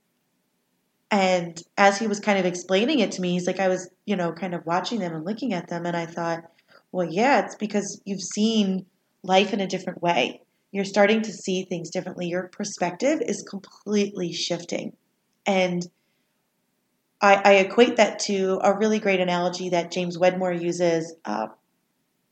And 1.09 1.61
as 1.77 1.99
he 1.99 2.07
was 2.07 2.19
kind 2.19 2.37
of 2.37 2.45
explaining 2.45 2.99
it 2.99 3.13
to 3.13 3.21
me, 3.21 3.31
he's 3.31 3.47
like, 3.47 3.59
I 3.59 3.69
was, 3.69 3.89
you 4.05 4.15
know, 4.15 4.33
kind 4.33 4.53
of 4.53 4.65
watching 4.65 4.99
them 4.99 5.13
and 5.13 5.23
looking 5.23 5.53
at 5.53 5.69
them. 5.69 5.85
And 5.85 5.95
I 5.95 6.05
thought, 6.05 6.43
well, 6.91 7.07
yeah, 7.09 7.45
it's 7.45 7.55
because 7.55 8.01
you've 8.05 8.21
seen 8.21 8.85
life 9.23 9.53
in 9.53 9.61
a 9.61 9.67
different 9.67 10.01
way. 10.01 10.41
You're 10.71 10.85
starting 10.85 11.21
to 11.23 11.31
see 11.31 11.63
things 11.63 11.89
differently. 11.89 12.27
Your 12.27 12.43
perspective 12.43 13.21
is 13.25 13.43
completely 13.43 14.33
shifting. 14.33 14.95
And 15.45 15.85
I, 17.21 17.41
I 17.43 17.53
equate 17.55 17.95
that 17.97 18.19
to 18.19 18.59
a 18.63 18.77
really 18.77 18.99
great 18.99 19.19
analogy 19.19 19.69
that 19.69 19.91
James 19.91 20.17
Wedmore 20.17 20.51
uses 20.53 21.15
uh, 21.25 21.47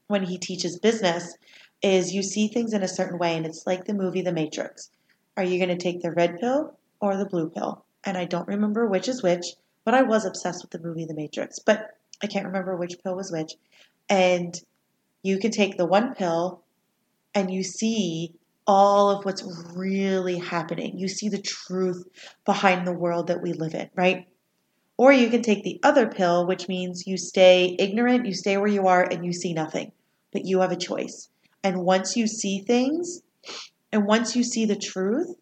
when 0.07 0.23
he 0.23 0.37
teaches 0.37 0.79
business 0.79 1.35
is 1.81 2.13
you 2.13 2.21
see 2.21 2.47
things 2.47 2.73
in 2.73 2.83
a 2.83 2.87
certain 2.87 3.17
way 3.17 3.35
and 3.35 3.45
it's 3.45 3.65
like 3.65 3.85
the 3.85 3.93
movie 3.93 4.21
The 4.21 4.33
Matrix. 4.33 4.89
Are 5.37 5.43
you 5.43 5.57
going 5.57 5.75
to 5.75 5.83
take 5.83 6.01
the 6.01 6.11
red 6.11 6.39
pill 6.39 6.77
or 6.99 7.17
the 7.17 7.25
blue 7.25 7.49
pill? 7.49 7.85
and 8.05 8.17
I 8.17 8.25
don't 8.25 8.47
remember 8.47 8.85
which 8.85 9.09
is 9.09 9.23
which, 9.23 9.47
but 9.83 9.93
I 9.93 10.03
was 10.03 10.25
obsessed 10.25 10.63
with 10.63 10.71
the 10.71 10.87
movie 10.87 11.05
The 11.05 11.15
Matrix, 11.15 11.59
but 11.59 11.97
I 12.21 12.27
can't 12.27 12.45
remember 12.45 12.75
which 12.75 13.01
pill 13.03 13.15
was 13.15 13.31
which. 13.31 13.53
And 14.07 14.59
you 15.23 15.39
can 15.39 15.51
take 15.51 15.75
the 15.75 15.87
one 15.87 16.13
pill 16.13 16.61
and 17.35 17.53
you 17.53 17.61
see 17.63 18.33
all 18.65 19.11
of 19.11 19.25
what's 19.25 19.43
really 19.75 20.39
happening. 20.39 20.97
You 20.97 21.07
see 21.07 21.29
the 21.29 21.41
truth 21.41 22.03
behind 22.45 22.87
the 22.87 22.93
world 22.93 23.27
that 23.27 23.41
we 23.43 23.53
live 23.53 23.75
in, 23.75 23.89
right? 23.95 24.27
Or 24.97 25.11
you 25.11 25.29
can 25.29 25.41
take 25.41 25.63
the 25.63 25.79
other 25.83 26.07
pill, 26.07 26.47
which 26.47 26.67
means 26.67 27.05
you 27.05 27.17
stay 27.17 27.75
ignorant, 27.77 28.25
you 28.25 28.33
stay 28.33 28.57
where 28.57 28.67
you 28.67 28.87
are, 28.87 29.03
and 29.03 29.25
you 29.25 29.33
see 29.33 29.53
nothing. 29.53 29.91
But 30.31 30.45
you 30.45 30.61
have 30.61 30.71
a 30.71 30.77
choice. 30.77 31.29
And 31.63 31.83
once 31.83 32.15
you 32.15 32.27
see 32.27 32.59
things, 32.59 33.21
and 33.91 34.07
once 34.07 34.35
you 34.35 34.43
see 34.43 34.65
the 34.65 34.75
truth, 34.75 35.35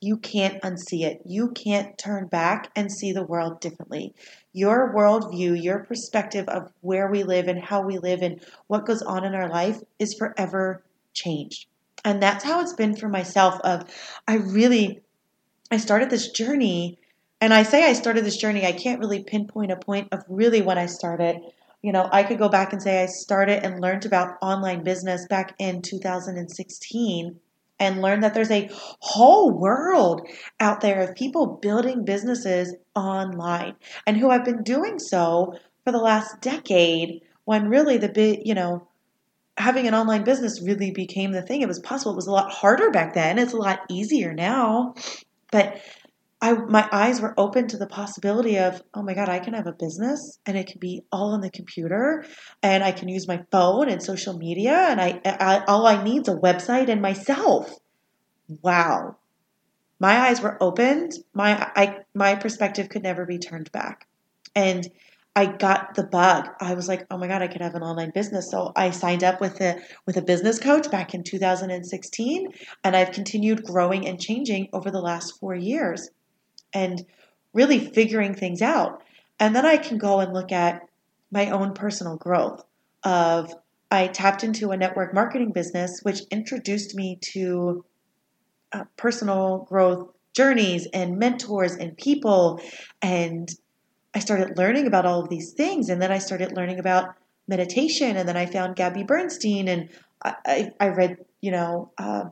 you 0.00 0.16
can't 0.16 0.62
unsee 0.62 1.02
it. 1.02 1.22
You 1.24 1.48
can't 1.50 1.96
turn 1.96 2.26
back 2.26 2.70
and 2.76 2.92
see 2.92 3.12
the 3.12 3.24
world 3.24 3.60
differently. 3.60 4.14
Your 4.52 4.92
worldview, 4.94 5.62
your 5.62 5.80
perspective 5.80 6.48
of 6.48 6.70
where 6.80 7.10
we 7.10 7.22
live 7.22 7.48
and 7.48 7.62
how 7.62 7.82
we 7.82 7.98
live 7.98 8.22
and 8.22 8.40
what 8.66 8.86
goes 8.86 9.02
on 9.02 9.24
in 9.24 9.34
our 9.34 9.48
life 9.48 9.80
is 9.98 10.14
forever 10.14 10.82
changed. 11.16 11.66
And 12.04 12.22
that's 12.22 12.44
how 12.44 12.60
it's 12.60 12.74
been 12.74 12.94
for 12.94 13.08
myself 13.08 13.60
of 13.64 13.82
I 14.28 14.36
really 14.36 15.00
I 15.70 15.78
started 15.78 16.10
this 16.10 16.30
journey 16.30 16.98
and 17.40 17.52
I 17.52 17.64
say 17.64 17.84
I 17.84 17.92
started 17.92 18.24
this 18.24 18.36
journey, 18.36 18.64
I 18.64 18.72
can't 18.72 19.00
really 19.00 19.22
pinpoint 19.22 19.72
a 19.72 19.76
point 19.76 20.08
of 20.12 20.24
really 20.28 20.62
when 20.62 20.78
I 20.78 20.86
started. 20.86 21.40
You 21.82 21.92
know, 21.92 22.08
I 22.10 22.22
could 22.22 22.38
go 22.38 22.48
back 22.48 22.72
and 22.72 22.82
say 22.82 23.02
I 23.02 23.06
started 23.06 23.64
and 23.64 23.80
learned 23.80 24.06
about 24.06 24.38
online 24.40 24.82
business 24.82 25.26
back 25.26 25.54
in 25.58 25.82
2016 25.82 27.40
and 27.78 28.02
learn 28.02 28.20
that 28.20 28.32
there's 28.32 28.50
a 28.50 28.70
whole 29.00 29.50
world 29.50 30.26
out 30.60 30.80
there 30.80 31.02
of 31.02 31.14
people 31.14 31.58
building 31.60 32.04
businesses 32.04 32.74
online 32.94 33.76
and 34.06 34.16
who 34.16 34.30
have 34.30 34.44
been 34.44 34.62
doing 34.62 34.98
so 34.98 35.54
for 35.84 35.92
the 35.92 35.98
last 35.98 36.40
decade 36.40 37.20
when 37.44 37.68
really 37.68 37.98
the 37.98 38.08
big, 38.08 38.40
you 38.44 38.54
know, 38.54 38.88
having 39.58 39.86
an 39.86 39.94
online 39.94 40.24
business 40.24 40.62
really 40.62 40.90
became 40.90 41.32
the 41.32 41.42
thing. 41.42 41.62
It 41.62 41.68
was 41.68 41.80
possible. 41.80 42.12
It 42.12 42.16
was 42.16 42.26
a 42.26 42.32
lot 42.32 42.52
harder 42.52 42.90
back 42.90 43.14
then. 43.14 43.38
It's 43.38 43.52
a 43.52 43.58
lot 43.58 43.80
easier 43.88 44.34
now. 44.34 44.94
But 45.50 45.80
I 46.40 46.52
my 46.52 46.86
eyes 46.92 47.20
were 47.20 47.34
open 47.38 47.66
to 47.68 47.78
the 47.78 47.86
possibility 47.86 48.58
of, 48.58 48.82
oh 48.92 49.02
my 49.02 49.14
God, 49.14 49.28
I 49.28 49.38
can 49.38 49.54
have 49.54 49.66
a 49.66 49.72
business 49.72 50.38
and 50.44 50.56
it 50.56 50.66
can 50.66 50.78
be 50.78 51.02
all 51.10 51.32
on 51.32 51.40
the 51.40 51.50
computer 51.50 52.24
and 52.62 52.84
I 52.84 52.92
can 52.92 53.08
use 53.08 53.26
my 53.26 53.42
phone 53.50 53.88
and 53.88 54.02
social 54.02 54.36
media 54.36 54.74
and 54.74 55.00
I, 55.00 55.20
I 55.24 55.64
all 55.66 55.86
I 55.86 56.04
need 56.04 56.22
is 56.22 56.28
a 56.28 56.36
website 56.36 56.88
and 56.88 57.00
myself. 57.00 57.72
Wow. 58.62 59.16
My 59.98 60.28
eyes 60.28 60.42
were 60.42 60.62
opened. 60.62 61.12
My 61.32 61.70
I 61.74 61.98
my 62.14 62.34
perspective 62.34 62.90
could 62.90 63.02
never 63.02 63.24
be 63.24 63.38
turned 63.38 63.72
back. 63.72 64.06
And 64.54 64.86
I 65.36 65.44
got 65.44 65.94
the 65.94 66.02
bug. 66.02 66.48
I 66.60 66.72
was 66.72 66.88
like, 66.88 67.06
"Oh 67.10 67.18
my 67.18 67.28
god, 67.28 67.42
I 67.42 67.46
could 67.46 67.60
have 67.60 67.74
an 67.74 67.82
online 67.82 68.10
business." 68.10 68.50
So 68.50 68.72
I 68.74 68.90
signed 68.90 69.22
up 69.22 69.38
with 69.38 69.60
a 69.60 69.78
with 70.06 70.16
a 70.16 70.22
business 70.22 70.58
coach 70.58 70.90
back 70.90 71.12
in 71.12 71.22
2016, 71.22 72.48
and 72.82 72.96
I've 72.96 73.12
continued 73.12 73.62
growing 73.62 74.08
and 74.08 74.18
changing 74.18 74.70
over 74.72 74.90
the 74.90 75.02
last 75.02 75.38
4 75.38 75.54
years 75.54 76.08
and 76.72 77.04
really 77.52 77.78
figuring 77.78 78.34
things 78.34 78.62
out. 78.62 79.02
And 79.38 79.54
then 79.54 79.66
I 79.66 79.76
can 79.76 79.98
go 79.98 80.20
and 80.20 80.32
look 80.32 80.52
at 80.52 80.88
my 81.30 81.50
own 81.50 81.74
personal 81.74 82.16
growth 82.16 82.64
of 83.04 83.54
I 83.90 84.06
tapped 84.08 84.42
into 84.42 84.70
a 84.70 84.76
network 84.76 85.12
marketing 85.12 85.52
business 85.52 86.00
which 86.02 86.22
introduced 86.30 86.94
me 86.94 87.18
to 87.32 87.84
uh, 88.72 88.84
personal 88.96 89.66
growth 89.68 90.08
journeys 90.32 90.86
and 90.92 91.18
mentors 91.18 91.74
and 91.76 91.96
people 91.96 92.60
and 93.02 93.48
I 94.16 94.18
started 94.18 94.56
learning 94.56 94.86
about 94.86 95.04
all 95.04 95.20
of 95.20 95.28
these 95.28 95.52
things 95.52 95.90
and 95.90 96.00
then 96.00 96.10
I 96.10 96.16
started 96.16 96.56
learning 96.56 96.78
about 96.78 97.14
meditation 97.46 98.16
and 98.16 98.26
then 98.26 98.36
I 98.36 98.46
found 98.46 98.74
Gabby 98.74 99.02
Bernstein 99.02 99.68
and 99.68 99.90
I, 100.24 100.34
I, 100.46 100.70
I 100.80 100.88
read 100.88 101.18
you 101.42 101.50
know 101.50 101.92
uh, 101.98 102.24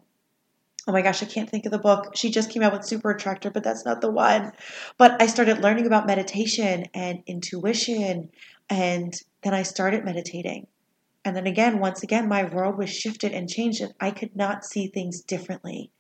oh 0.87 0.93
my 0.93 1.03
gosh, 1.03 1.23
I 1.23 1.27
can't 1.27 1.51
think 1.51 1.67
of 1.67 1.73
the 1.73 1.79
book. 1.79 2.17
She 2.17 2.31
just 2.31 2.51
came 2.51 2.63
out 2.63 2.73
with 2.73 2.87
Super 2.87 3.11
Attractor, 3.11 3.51
but 3.51 3.63
that's 3.63 3.85
not 3.85 4.01
the 4.01 4.11
one. 4.11 4.53
But 4.97 5.21
I 5.21 5.27
started 5.27 5.59
learning 5.59 5.87
about 5.87 6.07
meditation 6.07 6.87
and 6.95 7.23
intuition, 7.27 8.31
and 8.71 9.15
then 9.43 9.53
I 9.53 9.63
started 9.63 10.07
meditating. 10.07 10.67
And 11.23 11.37
then 11.37 11.47
again, 11.47 11.81
once 11.81 12.03
again, 12.03 12.29
my 12.29 12.45
world 12.45 12.79
was 12.79 12.91
shifted 12.91 13.33
and 13.33 13.47
changed, 13.49 13.83
and 13.83 13.93
I 14.01 14.11
could 14.11 14.35
not 14.35 14.65
see 14.65 14.87
things 14.87 15.21
differently. 15.21 15.91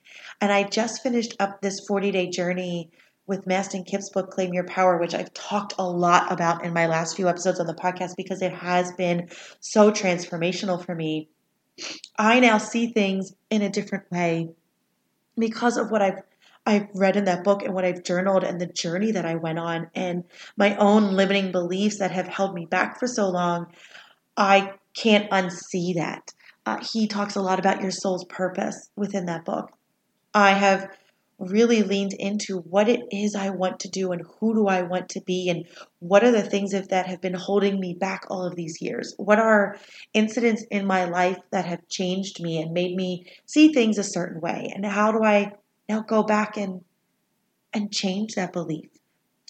And 0.40 0.50
I 0.50 0.64
just 0.64 1.02
finished 1.02 1.34
up 1.38 1.60
this 1.60 1.86
40 1.86 2.10
day 2.10 2.30
journey 2.30 2.90
with 3.26 3.46
Mastin 3.46 3.86
Kipp's 3.86 4.10
book, 4.10 4.30
Claim 4.30 4.52
Your 4.52 4.64
Power, 4.64 4.98
which 4.98 5.14
I've 5.14 5.32
talked 5.32 5.74
a 5.78 5.88
lot 5.88 6.30
about 6.30 6.64
in 6.64 6.72
my 6.72 6.86
last 6.86 7.16
few 7.16 7.28
episodes 7.28 7.58
on 7.58 7.66
the 7.66 7.74
podcast 7.74 8.16
because 8.16 8.42
it 8.42 8.52
has 8.52 8.92
been 8.92 9.28
so 9.60 9.90
transformational 9.90 10.84
for 10.84 10.94
me. 10.94 11.28
I 12.18 12.40
now 12.40 12.58
see 12.58 12.88
things 12.88 13.34
in 13.50 13.62
a 13.62 13.70
different 13.70 14.10
way 14.10 14.50
because 15.36 15.76
of 15.76 15.90
what 15.90 16.02
I've 16.02 16.22
I've 16.66 16.88
read 16.94 17.16
in 17.16 17.26
that 17.26 17.44
book 17.44 17.62
and 17.62 17.74
what 17.74 17.84
I've 17.84 18.04
journaled 18.04 18.42
and 18.42 18.58
the 18.58 18.66
journey 18.66 19.12
that 19.12 19.26
I 19.26 19.34
went 19.34 19.58
on 19.58 19.90
and 19.94 20.24
my 20.56 20.74
own 20.76 21.12
limiting 21.12 21.52
beliefs 21.52 21.98
that 21.98 22.10
have 22.10 22.26
held 22.26 22.54
me 22.54 22.64
back 22.64 22.98
for 22.98 23.06
so 23.06 23.28
long, 23.28 23.66
I 24.36 24.72
can't 24.94 25.30
unsee 25.30 25.94
that. 25.96 26.32
Uh, 26.64 26.78
he 26.82 27.06
talks 27.06 27.36
a 27.36 27.42
lot 27.42 27.58
about 27.58 27.82
your 27.82 27.90
soul's 27.90 28.24
purpose 28.24 28.88
within 28.96 29.26
that 29.26 29.44
book. 29.44 29.72
I 30.32 30.52
have 30.52 30.88
really 31.50 31.82
leaned 31.82 32.12
into 32.12 32.58
what 32.58 32.88
it 32.88 33.00
is 33.10 33.34
I 33.34 33.50
want 33.50 33.80
to 33.80 33.88
do 33.88 34.12
and 34.12 34.22
who 34.38 34.54
do 34.54 34.66
I 34.66 34.82
want 34.82 35.08
to 35.10 35.20
be 35.20 35.48
and 35.48 35.66
what 36.00 36.24
are 36.24 36.30
the 36.30 36.42
things 36.42 36.72
that 36.72 37.06
have 37.06 37.20
been 37.20 37.34
holding 37.34 37.80
me 37.80 37.94
back 37.94 38.24
all 38.28 38.44
of 38.44 38.56
these 38.56 38.80
years? 38.80 39.14
What 39.16 39.38
are 39.38 39.76
incidents 40.12 40.64
in 40.70 40.86
my 40.86 41.04
life 41.04 41.38
that 41.50 41.64
have 41.64 41.88
changed 41.88 42.42
me 42.42 42.60
and 42.60 42.72
made 42.72 42.94
me 42.94 43.26
see 43.46 43.72
things 43.72 43.98
a 43.98 44.04
certain 44.04 44.40
way? 44.40 44.72
And 44.74 44.84
how 44.84 45.12
do 45.12 45.22
I 45.22 45.52
now 45.88 46.00
go 46.00 46.22
back 46.22 46.56
and 46.56 46.82
and 47.72 47.92
change 47.92 48.34
that 48.34 48.52
belief? 48.52 48.88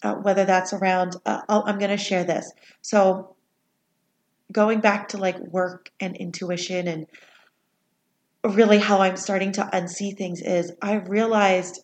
Uh, 0.02 0.14
whether 0.16 0.44
that's 0.44 0.72
around, 0.72 1.16
uh, 1.24 1.40
oh, 1.48 1.62
I'm 1.64 1.78
going 1.78 1.90
to 1.90 1.96
share 1.96 2.24
this. 2.24 2.52
So 2.82 3.36
going 4.52 4.80
back 4.80 5.08
to 5.08 5.18
like 5.18 5.38
work 5.38 5.90
and 5.98 6.16
intuition 6.16 6.88
and 6.88 7.06
really 8.44 8.78
how 8.78 8.98
I'm 8.98 9.16
starting 9.16 9.52
to 9.52 9.68
unsee 9.72 10.16
things 10.16 10.42
is 10.42 10.72
I 10.82 10.94
realized 10.94 11.80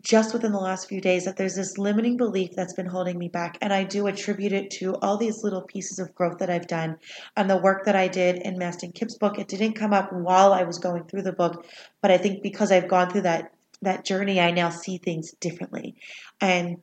just 0.00 0.34
within 0.34 0.52
the 0.52 0.58
last 0.58 0.88
few 0.88 1.00
days 1.00 1.24
that 1.24 1.36
there's 1.36 1.54
this 1.54 1.78
limiting 1.78 2.16
belief 2.16 2.50
that's 2.54 2.74
been 2.74 2.86
holding 2.86 3.18
me 3.18 3.28
back. 3.28 3.56
And 3.62 3.72
I 3.72 3.84
do 3.84 4.06
attribute 4.06 4.52
it 4.52 4.70
to 4.72 4.94
all 4.96 5.16
these 5.16 5.42
little 5.42 5.62
pieces 5.62 5.98
of 5.98 6.14
growth 6.14 6.38
that 6.38 6.50
I've 6.50 6.66
done 6.66 6.98
and 7.36 7.48
the 7.48 7.56
work 7.56 7.86
that 7.86 7.96
I 7.96 8.08
did 8.08 8.36
in 8.36 8.58
Mastin 8.58 8.94
Kipp's 8.94 9.16
book. 9.16 9.38
It 9.38 9.48
didn't 9.48 9.72
come 9.72 9.92
up 9.92 10.12
while 10.12 10.52
I 10.52 10.64
was 10.64 10.78
going 10.78 11.04
through 11.04 11.22
the 11.22 11.32
book, 11.32 11.64
but 12.02 12.10
I 12.10 12.18
think 12.18 12.42
because 12.42 12.70
I've 12.70 12.88
gone 12.88 13.10
through 13.10 13.22
that 13.22 13.52
that 13.82 14.06
journey, 14.06 14.40
I 14.40 14.52
now 14.52 14.70
see 14.70 14.96
things 14.96 15.32
differently. 15.32 15.96
And 16.40 16.82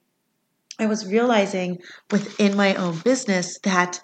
I 0.78 0.86
was 0.86 1.08
realizing 1.08 1.80
within 2.12 2.56
my 2.56 2.76
own 2.76 3.00
business 3.00 3.60
that 3.64 4.02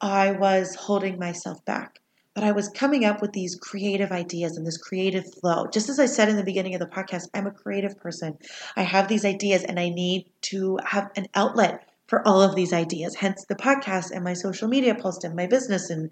I 0.00 0.32
was 0.32 0.74
holding 0.74 1.18
myself 1.18 1.64
back 1.64 2.00
but 2.34 2.42
I 2.42 2.52
was 2.52 2.68
coming 2.68 3.04
up 3.04 3.22
with 3.22 3.32
these 3.32 3.54
creative 3.54 4.10
ideas 4.10 4.56
and 4.56 4.66
this 4.66 4.76
creative 4.76 5.32
flow. 5.34 5.68
Just 5.68 5.88
as 5.88 6.00
I 6.00 6.06
said 6.06 6.28
in 6.28 6.36
the 6.36 6.42
beginning 6.42 6.74
of 6.74 6.80
the 6.80 6.86
podcast, 6.86 7.28
I'm 7.32 7.46
a 7.46 7.52
creative 7.52 7.96
person. 7.98 8.36
I 8.76 8.82
have 8.82 9.06
these 9.06 9.24
ideas 9.24 9.62
and 9.62 9.78
I 9.78 9.88
need 9.88 10.26
to 10.42 10.78
have 10.84 11.10
an 11.16 11.28
outlet 11.34 11.88
for 12.08 12.26
all 12.26 12.42
of 12.42 12.54
these 12.54 12.72
ideas, 12.72 13.14
hence 13.14 13.44
the 13.48 13.54
podcast 13.54 14.10
and 14.10 14.24
my 14.24 14.34
social 14.34 14.68
media 14.68 14.94
post 14.94 15.24
and 15.24 15.34
my 15.34 15.46
business 15.46 15.90
and, 15.90 16.10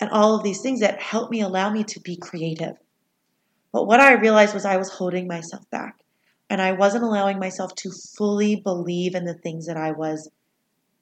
and 0.00 0.08
all 0.10 0.36
of 0.36 0.44
these 0.44 0.62
things 0.62 0.80
that 0.80 1.02
help 1.02 1.30
me 1.30 1.40
allow 1.40 1.70
me 1.70 1.84
to 1.84 2.00
be 2.00 2.16
creative. 2.16 2.76
But 3.72 3.86
what 3.86 4.00
I 4.00 4.12
realized 4.12 4.54
was 4.54 4.64
I 4.64 4.76
was 4.76 4.88
holding 4.88 5.26
myself 5.26 5.68
back 5.70 5.98
and 6.48 6.62
I 6.62 6.72
wasn't 6.72 7.04
allowing 7.04 7.38
myself 7.38 7.74
to 7.76 7.90
fully 7.90 8.56
believe 8.56 9.14
in 9.14 9.24
the 9.24 9.34
things 9.34 9.66
that 9.66 9.76
I 9.76 9.92
was 9.92 10.30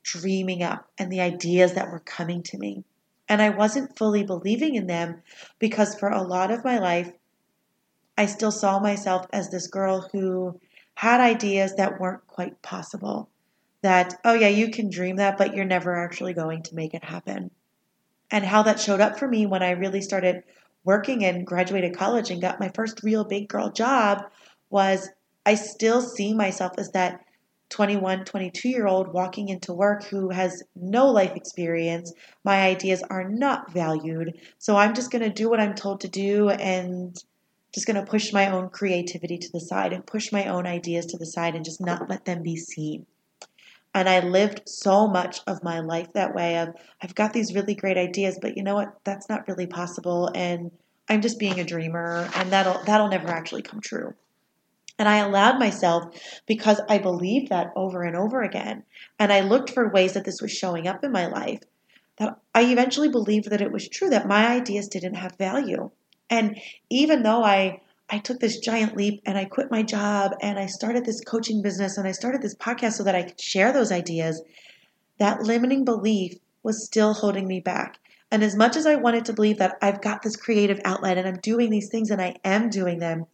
dreaming 0.03 0.63
up 0.63 0.89
and 0.99 1.13
the 1.13 1.21
ideas 1.21 1.75
that 1.75 1.91
were 1.91 2.01
coming 2.01 2.43
to 2.45 2.59
me. 2.59 2.83
And 3.29 3.41
I 3.41 3.51
wasn't 3.51 3.97
fully 3.97 4.23
believing 4.23 4.75
in 4.75 4.87
them 4.87 5.23
because 5.59 5.95
for 5.95 6.09
a 6.09 6.23
lot 6.23 6.51
of 6.51 6.65
my 6.65 6.79
life, 6.79 7.11
I 8.17 8.27
still 8.27 8.53
saw 8.53 8.79
myself 8.79 9.27
as 9.33 9.51
this 9.51 9.67
girl 9.67 10.09
who 10.13 10.61
had 10.95 11.21
ideas 11.21 11.75
that 11.77 12.01
weren't 12.01 12.27
quite 12.27 12.63
possible. 12.63 13.29
That, 13.83 14.21
oh 14.25 14.35
yeah, 14.35 14.49
you 14.49 14.71
can 14.71 14.89
dream 14.89 15.17
that, 15.17 15.37
but 15.37 15.55
you're 15.55 15.65
never 15.65 15.97
actually 15.97 16.33
going 16.33 16.63
to 16.65 16.75
make 16.75 16.95
it 16.95 17.05
happen. 17.05 17.51
And 18.31 18.45
how 18.45 18.63
that 18.63 18.81
showed 18.81 19.01
up 19.01 19.19
for 19.19 19.29
me 19.29 19.47
when 19.47 19.63
I 19.63 19.73
really 19.73 20.01
started 20.01 20.45
working 20.85 21.25
and 21.25 21.47
graduated 21.47 21.97
college 21.97 22.31
and 22.31 22.41
got 22.41 22.61
my 22.61 22.71
first 22.75 23.03
real 23.03 23.25
big 23.25 23.49
girl 23.49 23.71
job 23.71 24.25
was 24.71 25.09
I 25.47 25.55
still 25.55 26.01
see 26.01 26.35
myself 26.35 26.73
as 26.79 26.91
that 26.93 27.25
21, 27.71 28.25
22 28.25 28.69
year 28.69 28.87
old 28.87 29.13
walking 29.13 29.49
into 29.49 29.73
work 29.73 30.05
who 30.05 30.31
has 30.31 30.63
no 30.77 31.11
life 31.11 31.35
experience. 31.35 32.13
My 32.45 32.63
ideas 32.63 33.03
are 33.11 33.29
not 33.29 33.73
valued. 33.73 34.39
So 34.59 34.77
I'm 34.77 34.95
just 34.95 35.11
going 35.11 35.25
to 35.25 35.31
do 35.31 35.49
what 35.49 35.61
I'm 35.61 35.75
told 35.75 36.01
to 36.03 36.09
do 36.09 36.51
and 36.51 37.17
just 37.75 37.87
going 37.87 37.97
to 37.97 38.09
push 38.09 38.33
my 38.33 38.51
own 38.51 38.69
creativity 38.71 39.37
to 39.39 39.53
the 39.53 39.61
side 39.61 39.93
and 39.93 40.07
push 40.07 40.31
my 40.31 40.47
own 40.47 40.67
ideas 40.67 41.07
to 41.07 41.19
the 41.19 41.27
side 41.27 41.57
and 41.57 41.65
just 41.65 41.81
not 41.81 42.09
let 42.09 42.25
them 42.25 42.43
be 42.43 42.57
seen. 42.57 43.07
And 43.93 44.09
I 44.09 44.21
lived 44.21 44.63
so 44.67 45.07
much 45.07 45.41
of 45.47 45.63
my 45.63 45.81
life 45.81 46.13
that 46.15 46.35
way 46.35 46.59
of 46.59 46.75
I've 47.03 47.15
got 47.15 47.33
these 47.33 47.55
really 47.55 47.75
great 47.75 47.97
ideas, 47.97 48.39
but 48.41 48.57
you 48.57 48.63
know 48.63 48.75
what? 48.75 48.95
That's 49.05 49.29
not 49.29 49.47
really 49.49 49.67
possible 49.67 50.31
and 50.35 50.71
I'm 51.09 51.21
just 51.21 51.39
being 51.39 51.61
a 51.61 51.65
dreamer 51.65 52.29
and 52.35 52.51
that'll 52.51 52.83
that'll 52.85 53.09
never 53.09 53.29
actually 53.29 53.63
come 53.63 53.81
true. 53.81 54.15
And 54.99 55.09
I 55.09 55.17
allowed 55.19 55.59
myself 55.59 56.15
because 56.47 56.81
I 56.89 56.99
believed 56.99 57.49
that 57.49 57.73
over 57.75 58.03
and 58.03 58.17
over 58.17 58.43
again. 58.43 58.85
And 59.19 59.33
I 59.33 59.41
looked 59.41 59.71
for 59.71 59.89
ways 59.89 60.13
that 60.15 60.25
this 60.25 60.41
was 60.41 60.53
showing 60.53 60.87
up 60.87 61.03
in 61.03 61.11
my 61.11 61.27
life. 61.27 61.61
That 62.19 62.39
I 62.55 62.65
eventually 62.67 63.09
believed 63.09 63.51
that 63.51 63.61
it 63.61 63.73
was 63.73 63.89
true, 63.89 64.09
that 64.11 64.29
my 64.29 64.47
ideas 64.47 64.87
didn't 64.87 65.15
have 65.15 65.37
value. 65.37 65.91
And 66.31 66.59
even 66.89 67.23
though 67.23 67.43
I 67.43 67.81
I 68.11 68.19
took 68.19 68.39
this 68.39 68.59
giant 68.59 68.97
leap 68.97 69.23
and 69.25 69.39
I 69.39 69.47
quit 69.47 69.71
my 69.71 69.83
job 69.83 70.33
and 70.43 70.59
I 70.59 70.67
started 70.67 71.05
this 71.05 71.23
coaching 71.23 71.63
business 71.63 71.97
and 71.97 72.07
I 72.07 72.13
started 72.13 72.43
this 72.43 72.55
podcast 72.55 72.93
so 72.93 73.03
that 73.05 73.15
I 73.15 73.23
could 73.23 73.41
share 73.41 73.73
those 73.73 73.91
ideas, 73.91 74.43
that 75.19 75.43
limiting 75.43 75.85
belief 75.85 76.35
was 76.63 76.85
still 76.85 77.15
holding 77.15 77.49
me 77.49 77.61
back. 77.61 77.99
And 78.31 78.45
as 78.45 78.57
much 78.57 78.77
as 78.77 78.87
I 78.87 78.97
wanted 78.97 79.25
to 79.27 79.33
believe 79.33 79.59
that 79.59 79.79
I've 79.81 80.03
got 80.03 80.23
this 80.23 80.37
creative 80.37 80.81
outlet 80.85 81.19
and 81.19 81.27
I'm 81.27 81.39
doing 81.39 81.71
these 81.71 81.89
things 81.89 82.11
and 82.11 82.21
I 82.21 82.37
am 82.45 82.69
doing 82.69 82.99
them, 82.99 83.27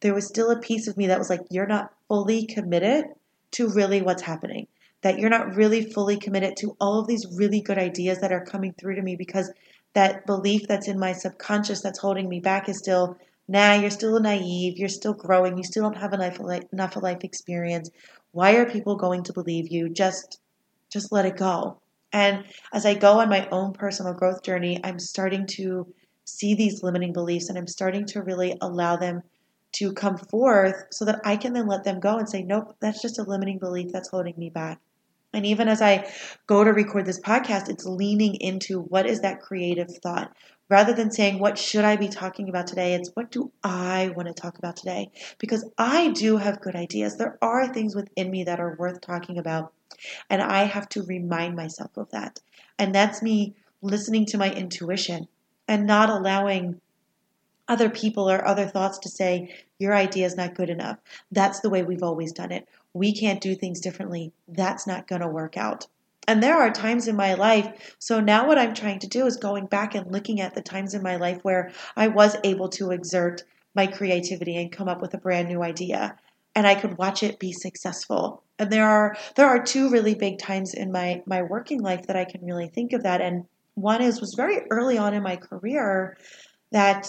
there 0.00 0.14
was 0.14 0.26
still 0.26 0.50
a 0.50 0.60
piece 0.60 0.86
of 0.86 0.96
me 0.96 1.08
that 1.08 1.18
was 1.18 1.30
like, 1.30 1.40
you're 1.50 1.66
not 1.66 1.92
fully 2.08 2.46
committed 2.46 3.06
to 3.52 3.68
really 3.68 4.02
what's 4.02 4.22
happening. 4.22 4.66
That 5.02 5.18
you're 5.18 5.30
not 5.30 5.54
really 5.54 5.82
fully 5.82 6.18
committed 6.18 6.56
to 6.58 6.76
all 6.80 7.00
of 7.00 7.06
these 7.06 7.26
really 7.36 7.60
good 7.60 7.78
ideas 7.78 8.20
that 8.20 8.32
are 8.32 8.44
coming 8.44 8.74
through 8.74 8.96
to 8.96 9.02
me 9.02 9.16
because 9.16 9.52
that 9.94 10.26
belief 10.26 10.66
that's 10.68 10.88
in 10.88 10.98
my 10.98 11.12
subconscious 11.12 11.80
that's 11.80 11.98
holding 11.98 12.28
me 12.28 12.40
back 12.40 12.68
is 12.68 12.78
still, 12.78 13.16
nah, 13.46 13.74
you're 13.74 13.90
still 13.90 14.18
naive, 14.20 14.76
you're 14.76 14.88
still 14.88 15.14
growing, 15.14 15.56
you 15.56 15.64
still 15.64 15.84
don't 15.84 15.96
have 15.96 16.12
enough 16.12 16.38
enough 16.72 16.96
life 16.96 17.22
experience. 17.22 17.90
Why 18.32 18.56
are 18.56 18.70
people 18.70 18.96
going 18.96 19.22
to 19.24 19.32
believe 19.32 19.68
you? 19.68 19.88
Just, 19.88 20.40
just 20.90 21.12
let 21.12 21.26
it 21.26 21.36
go. 21.36 21.80
And 22.12 22.44
as 22.72 22.86
I 22.86 22.94
go 22.94 23.20
on 23.20 23.28
my 23.28 23.48
own 23.50 23.72
personal 23.72 24.14
growth 24.14 24.42
journey, 24.42 24.80
I'm 24.82 24.98
starting 24.98 25.46
to 25.58 25.86
see 26.24 26.54
these 26.54 26.82
limiting 26.82 27.12
beliefs 27.12 27.48
and 27.48 27.58
I'm 27.58 27.66
starting 27.66 28.06
to 28.06 28.22
really 28.22 28.56
allow 28.60 28.96
them 28.96 29.22
to 29.72 29.92
come 29.92 30.16
forth 30.16 30.84
so 30.90 31.04
that 31.04 31.20
I 31.24 31.36
can 31.36 31.52
then 31.52 31.66
let 31.66 31.84
them 31.84 32.00
go 32.00 32.18
and 32.18 32.28
say, 32.28 32.42
nope, 32.42 32.76
that's 32.80 33.02
just 33.02 33.18
a 33.18 33.22
limiting 33.22 33.58
belief 33.58 33.92
that's 33.92 34.08
holding 34.08 34.34
me 34.36 34.50
back. 34.50 34.80
And 35.32 35.44
even 35.44 35.68
as 35.68 35.82
I 35.82 36.10
go 36.46 36.64
to 36.64 36.72
record 36.72 37.04
this 37.04 37.20
podcast, 37.20 37.68
it's 37.68 37.84
leaning 37.84 38.36
into 38.36 38.80
what 38.80 39.06
is 39.06 39.20
that 39.20 39.40
creative 39.40 39.94
thought. 40.02 40.34
Rather 40.70 40.92
than 40.92 41.10
saying, 41.10 41.38
what 41.38 41.56
should 41.56 41.84
I 41.84 41.96
be 41.96 42.08
talking 42.08 42.50
about 42.50 42.66
today? 42.66 42.94
It's 42.94 43.10
what 43.14 43.30
do 43.30 43.50
I 43.64 44.12
want 44.14 44.28
to 44.28 44.34
talk 44.34 44.58
about 44.58 44.76
today? 44.76 45.10
Because 45.38 45.64
I 45.78 46.10
do 46.10 46.36
have 46.36 46.60
good 46.60 46.76
ideas. 46.76 47.16
There 47.16 47.38
are 47.40 47.72
things 47.72 47.94
within 47.94 48.30
me 48.30 48.44
that 48.44 48.60
are 48.60 48.76
worth 48.78 49.00
talking 49.00 49.38
about. 49.38 49.72
And 50.28 50.42
I 50.42 50.64
have 50.64 50.88
to 50.90 51.02
remind 51.02 51.56
myself 51.56 51.96
of 51.96 52.10
that. 52.10 52.40
And 52.78 52.94
that's 52.94 53.22
me 53.22 53.54
listening 53.80 54.26
to 54.26 54.38
my 54.38 54.52
intuition 54.52 55.28
and 55.66 55.86
not 55.86 56.10
allowing 56.10 56.80
other 57.68 57.90
people 57.90 58.30
or 58.30 58.46
other 58.46 58.66
thoughts 58.66 58.98
to 58.98 59.08
say, 59.08 59.54
your 59.78 59.94
idea 59.94 60.26
is 60.26 60.36
not 60.36 60.54
good 60.54 60.70
enough. 60.70 60.98
That's 61.30 61.60
the 61.60 61.70
way 61.70 61.82
we've 61.82 62.02
always 62.02 62.32
done 62.32 62.50
it. 62.50 62.66
We 62.94 63.14
can't 63.14 63.40
do 63.40 63.54
things 63.54 63.80
differently. 63.80 64.32
That's 64.48 64.86
not 64.86 65.06
going 65.06 65.20
to 65.20 65.28
work 65.28 65.56
out. 65.56 65.86
And 66.26 66.42
there 66.42 66.58
are 66.58 66.70
times 66.70 67.08
in 67.08 67.16
my 67.16 67.34
life. 67.34 67.96
So 67.98 68.20
now 68.20 68.46
what 68.46 68.58
I'm 68.58 68.74
trying 68.74 68.98
to 69.00 69.06
do 69.06 69.26
is 69.26 69.36
going 69.36 69.66
back 69.66 69.94
and 69.94 70.10
looking 70.12 70.40
at 70.40 70.54
the 70.54 70.60
times 70.60 70.94
in 70.94 71.02
my 71.02 71.16
life 71.16 71.38
where 71.42 71.72
I 71.96 72.08
was 72.08 72.36
able 72.44 72.68
to 72.70 72.90
exert 72.90 73.44
my 73.74 73.86
creativity 73.86 74.56
and 74.56 74.72
come 74.72 74.88
up 74.88 75.00
with 75.00 75.14
a 75.14 75.18
brand 75.18 75.48
new 75.48 75.62
idea 75.62 76.16
and 76.54 76.66
I 76.66 76.74
could 76.74 76.98
watch 76.98 77.22
it 77.22 77.38
be 77.38 77.52
successful. 77.52 78.42
And 78.58 78.70
there 78.70 78.88
are 78.88 79.16
there 79.36 79.46
are 79.46 79.62
two 79.62 79.90
really 79.90 80.14
big 80.14 80.38
times 80.38 80.74
in 80.74 80.90
my 80.90 81.22
my 81.24 81.42
working 81.42 81.80
life 81.80 82.08
that 82.08 82.16
I 82.16 82.24
can 82.24 82.44
really 82.44 82.66
think 82.66 82.92
of 82.92 83.04
that 83.04 83.20
and 83.20 83.44
one 83.74 84.02
is 84.02 84.20
was 84.20 84.34
very 84.34 84.62
early 84.70 84.98
on 84.98 85.14
in 85.14 85.22
my 85.22 85.36
career 85.36 86.18
that 86.72 87.08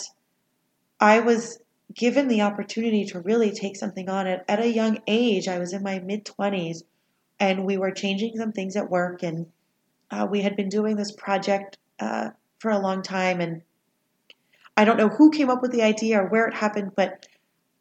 I 1.00 1.20
was 1.20 1.60
given 1.94 2.28
the 2.28 2.42
opportunity 2.42 3.06
to 3.06 3.20
really 3.20 3.52
take 3.52 3.76
something 3.76 4.10
on 4.10 4.28
it 4.28 4.44
at 4.48 4.60
a 4.60 4.72
young 4.72 5.00
age. 5.08 5.48
I 5.48 5.60
was 5.60 5.74
in 5.74 5.82
my 5.82 6.00
mid 6.00 6.26
20s 6.26 6.84
and 7.40 7.66
we 7.66 7.78
were 7.78 7.92
changing 7.92 8.38
some 8.38 8.52
things 8.52 8.76
at 8.76 8.90
work 8.90 9.24
and 9.24 9.48
uh, 10.12 10.28
we 10.30 10.42
had 10.42 10.56
been 10.56 10.70
doing 10.70 10.96
this 10.96 11.12
project 11.12 11.78
uh, 12.00 12.30
for 12.60 12.72
a 12.72 12.80
long 12.80 13.02
time 13.02 13.40
and 13.40 13.62
I 14.76 14.86
don't 14.86 14.98
know 14.98 15.10
who 15.10 15.32
came 15.32 15.50
up 15.50 15.62
with 15.62 15.72
the 15.72 15.82
idea 15.82 16.22
or 16.22 16.28
where 16.28 16.48
it 16.48 16.54
happened, 16.54 16.94
but 16.96 17.28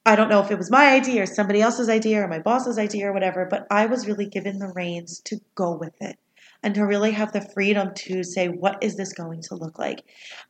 I 0.07 0.17
don't 0.17 0.29
know 0.29 0.41
if 0.41 0.51
it 0.51 0.59
was 0.59 0.71
my 0.71 0.91
idea 0.91 1.23
or 1.23 1.27
somebody 1.27 1.61
else's 1.61 1.89
idea 1.89 2.23
or 2.23 2.29
my 2.29 2.39
boss's 2.39 2.79
idea 2.79 3.09
or 3.09 3.13
whatever, 3.13 3.47
but 3.47 3.67
I 3.71 3.87
was 3.87 4.07
really 4.07 4.27
given 4.27 4.59
the 4.59 4.73
reins 4.75 5.21
to 5.27 5.41
go 5.55 5.73
with 5.77 5.95
it 6.01 6.19
and 6.63 6.75
to 6.75 6.87
really 6.87 7.13
have 7.13 7.33
the 7.33 7.41
freedom 7.41 7.93
to 7.95 8.25
say, 8.25 8.49
what 8.49 8.83
is 8.83 8.97
this 8.97 9.13
going 9.13 9.43
to 9.43 9.55
look 9.55 9.79
like? 9.79 10.03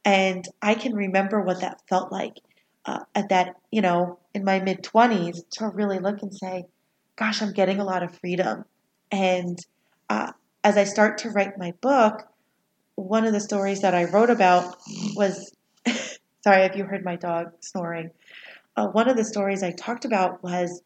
And 0.05 0.47
I 0.63 0.75
can 0.75 0.95
remember 0.95 1.43
what 1.43 1.61
that 1.61 1.83
felt 1.89 2.13
like 2.13 2.39
uh, 2.85 3.01
at 3.15 3.29
that, 3.29 3.57
you 3.71 3.83
know, 3.83 4.19
in 4.35 4.45
my 4.45 4.61
mid 4.61 4.83
20s 4.83 5.41
to 5.53 5.69
really 5.69 5.99
look 5.99 6.23
and 6.23 6.35
say, 6.35 6.65
gosh, 7.17 7.43
I'm 7.43 7.53
getting 7.53 7.81
a 7.81 7.85
lot 7.85 8.03
of 8.03 8.19
freedom. 8.19 8.65
And 9.11 9.59
uh, 10.09 10.33
as 10.65 10.77
I 10.77 10.85
start 10.85 11.19
to 11.19 11.31
write 11.31 11.59
my 11.59 11.73
book, 11.81 12.29
one 12.95 13.25
of 13.25 13.33
the 13.33 13.41
stories 13.41 13.81
that 13.81 13.95
I 13.95 14.05
wrote 14.05 14.31
about 14.31 14.77
was 15.15 15.53
sorry 16.45 16.63
if 16.63 16.77
you 16.77 16.85
heard 16.85 17.05
my 17.05 17.17
dog 17.17 17.53
snoring. 17.61 18.11
Uh, 18.77 18.87
one 18.89 19.09
of 19.09 19.17
the 19.17 19.25
stories 19.25 19.63
I 19.63 19.73
talked 19.73 20.05
about 20.05 20.43
was 20.43 20.83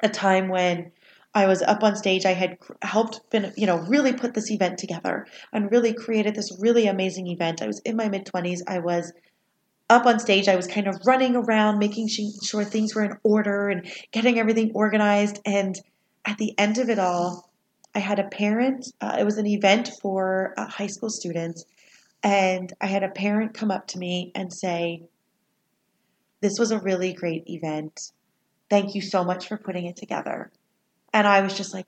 a 0.00 0.08
time 0.08 0.48
when 0.48 0.92
I 1.34 1.46
was 1.46 1.62
up 1.62 1.82
on 1.82 1.96
stage. 1.96 2.24
I 2.24 2.32
had 2.32 2.58
helped, 2.82 3.28
been, 3.30 3.52
you 3.56 3.66
know, 3.66 3.78
really 3.78 4.12
put 4.12 4.34
this 4.34 4.50
event 4.50 4.78
together 4.78 5.26
and 5.52 5.70
really 5.70 5.92
created 5.92 6.34
this 6.34 6.56
really 6.60 6.86
amazing 6.86 7.26
event. 7.26 7.60
I 7.60 7.66
was 7.66 7.80
in 7.80 7.96
my 7.96 8.08
mid 8.08 8.24
20s. 8.26 8.60
I 8.66 8.78
was 8.78 9.12
up 9.90 10.06
on 10.06 10.18
stage. 10.18 10.48
I 10.48 10.56
was 10.56 10.66
kind 10.66 10.86
of 10.86 11.00
running 11.04 11.36
around, 11.36 11.78
making 11.78 12.08
sure 12.08 12.64
things 12.64 12.94
were 12.94 13.04
in 13.04 13.16
order 13.22 13.68
and 13.68 13.86
getting 14.12 14.38
everything 14.38 14.72
organized. 14.74 15.40
And 15.44 15.74
at 16.24 16.38
the 16.38 16.58
end 16.58 16.78
of 16.78 16.88
it 16.88 16.98
all, 16.98 17.50
I 17.94 18.00
had 18.00 18.18
a 18.18 18.28
parent, 18.28 18.86
uh, 19.00 19.16
it 19.18 19.24
was 19.24 19.38
an 19.38 19.46
event 19.46 19.90
for 20.02 20.54
high 20.56 20.88
school 20.88 21.10
students. 21.10 21.64
And 22.22 22.72
I 22.80 22.86
had 22.86 23.02
a 23.02 23.10
parent 23.10 23.54
come 23.54 23.70
up 23.70 23.86
to 23.88 23.98
me 23.98 24.32
and 24.34 24.52
say, 24.52 25.02
This 26.40 26.58
was 26.58 26.70
a 26.70 26.78
really 26.78 27.12
great 27.12 27.44
event. 27.46 28.12
Thank 28.70 28.94
you 28.94 29.02
so 29.02 29.22
much 29.22 29.46
for 29.46 29.58
putting 29.58 29.86
it 29.86 29.96
together. 29.96 30.50
And 31.12 31.28
I 31.28 31.42
was 31.42 31.56
just 31.56 31.74
like, 31.74 31.86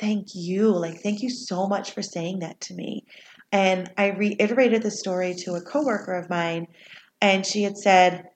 thank 0.00 0.34
you. 0.34 0.70
Like, 0.70 1.02
thank 1.02 1.22
you 1.22 1.30
so 1.30 1.68
much 1.68 1.92
for 1.92 2.02
saying 2.02 2.40
that 2.40 2.60
to 2.62 2.74
me. 2.74 3.04
And 3.52 3.90
I 3.98 4.08
reiterated 4.08 4.82
the 4.82 4.90
story 4.90 5.34
to 5.40 5.54
a 5.54 5.60
coworker 5.60 6.14
of 6.14 6.30
mine, 6.30 6.68
and 7.20 7.44
she 7.44 7.62
had 7.62 7.76
said, 7.76 8.28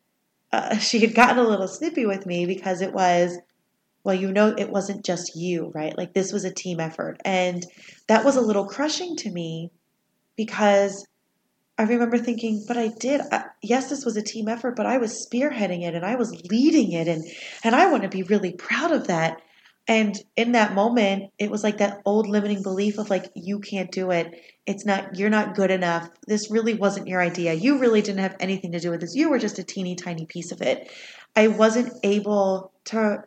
uh, 0.53 0.77
she 0.79 1.01
had 1.01 1.15
gotten 1.15 1.39
a 1.39 1.49
little 1.49 1.69
snippy 1.69 2.07
with 2.07 2.27
me 2.27 2.47
because 2.47 2.81
it 2.81 2.93
was, 2.93 3.39
well, 4.03 4.15
you 4.15 4.33
know, 4.33 4.55
it 4.57 4.71
wasn't 4.71 5.05
just 5.05 5.37
you, 5.37 5.73
right? 5.75 5.97
Like, 5.97 6.15
this 6.15 6.33
was 6.33 6.45
a 6.45 6.53
team 6.53 6.81
effort. 6.81 7.21
And 7.25 7.65
that 8.09 8.25
was 8.25 8.37
a 8.37 8.43
little 8.43 8.67
crushing 8.67 9.17
to 9.17 9.31
me 9.31 9.71
because 10.37 11.07
I 11.77 11.83
remember 11.85 12.19
thinking, 12.19 12.65
but 12.69 12.77
I 12.77 12.89
did. 12.89 13.21
I, 13.33 13.47
yes, 13.63 13.91
this 13.91 14.05
was 14.05 14.17
a 14.17 14.23
team 14.23 14.49
effort, 14.49 14.77
but 14.77 14.87
I 14.87 14.99
was 14.99 15.27
spearheading 15.27 15.83
it 15.83 15.95
and 15.95 16.05
I 16.05 16.15
was 16.15 16.45
leading 16.51 16.93
it, 16.93 17.09
and 17.09 17.25
and 17.65 17.75
I 17.75 17.91
want 17.91 18.05
to 18.05 18.09
be 18.09 18.23
really 18.23 18.53
proud 18.53 18.93
of 18.93 19.09
that. 19.09 19.41
And 19.87 20.19
in 20.37 20.53
that 20.53 20.75
moment, 20.75 21.33
it 21.39 21.51
was 21.51 21.63
like 21.63 21.79
that 21.79 22.01
old 22.07 22.27
limiting 22.27 22.63
belief 22.63 22.99
of 22.99 23.11
like, 23.11 23.31
you 23.35 23.59
can't 23.61 23.91
do 23.91 24.11
it. 24.11 24.33
It's 24.65 24.87
not, 24.87 25.17
you're 25.17 25.29
not 25.29 25.55
good 25.55 25.71
enough. 25.71 26.09
This 26.27 26.51
really 26.51 26.73
wasn't 26.73 27.07
your 27.07 27.21
idea. 27.21 27.53
You 27.53 27.79
really 27.79 28.01
didn't 28.01 28.23
have 28.23 28.37
anything 28.41 28.73
to 28.73 28.81
do 28.81 28.91
with 28.91 29.01
this. 29.01 29.15
You 29.15 29.29
were 29.29 29.39
just 29.39 29.59
a 29.59 29.65
teeny 29.65 29.95
tiny 29.95 30.25
piece 30.25 30.53
of 30.53 30.63
it. 30.63 30.91
I 31.37 31.49
wasn't 31.49 31.93
able 32.03 32.73
to 32.87 33.25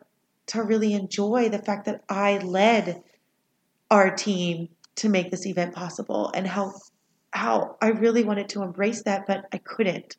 to 0.48 0.62
really 0.62 0.94
enjoy 0.94 1.50
the 1.50 1.58
fact 1.58 1.84
that 1.84 2.02
I 2.08 2.38
led 2.38 3.02
our 3.90 4.10
team 4.10 4.70
to 4.96 5.08
make 5.08 5.30
this 5.30 5.46
event 5.46 5.74
possible 5.74 6.32
and 6.34 6.46
how 6.46 6.72
how 7.30 7.76
I 7.80 7.88
really 7.88 8.24
wanted 8.24 8.48
to 8.50 8.62
embrace 8.62 9.02
that, 9.02 9.26
but 9.26 9.44
I 9.52 9.58
couldn't. 9.58 10.16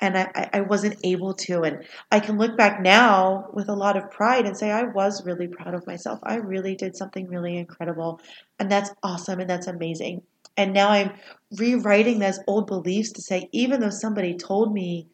And 0.00 0.16
I, 0.16 0.50
I 0.52 0.60
wasn't 0.60 0.98
able 1.02 1.34
to. 1.34 1.62
And 1.62 1.84
I 2.12 2.20
can 2.20 2.38
look 2.38 2.56
back 2.56 2.80
now 2.80 3.48
with 3.52 3.68
a 3.68 3.74
lot 3.74 3.96
of 3.96 4.10
pride 4.10 4.46
and 4.46 4.56
say, 4.56 4.70
I 4.70 4.84
was 4.84 5.26
really 5.26 5.48
proud 5.48 5.74
of 5.74 5.86
myself. 5.86 6.20
I 6.22 6.36
really 6.36 6.76
did 6.76 6.96
something 6.96 7.26
really 7.28 7.56
incredible. 7.56 8.20
And 8.58 8.70
that's 8.70 8.90
awesome 9.02 9.40
and 9.40 9.50
that's 9.50 9.66
amazing. 9.66 10.22
And 10.56 10.72
now 10.72 10.90
I'm 10.90 11.12
rewriting 11.56 12.18
those 12.18 12.40
old 12.46 12.66
beliefs 12.66 13.12
to 13.12 13.22
say, 13.22 13.48
even 13.52 13.80
though 13.80 13.90
somebody 13.90 14.36
told 14.36 14.72
me 14.72 15.08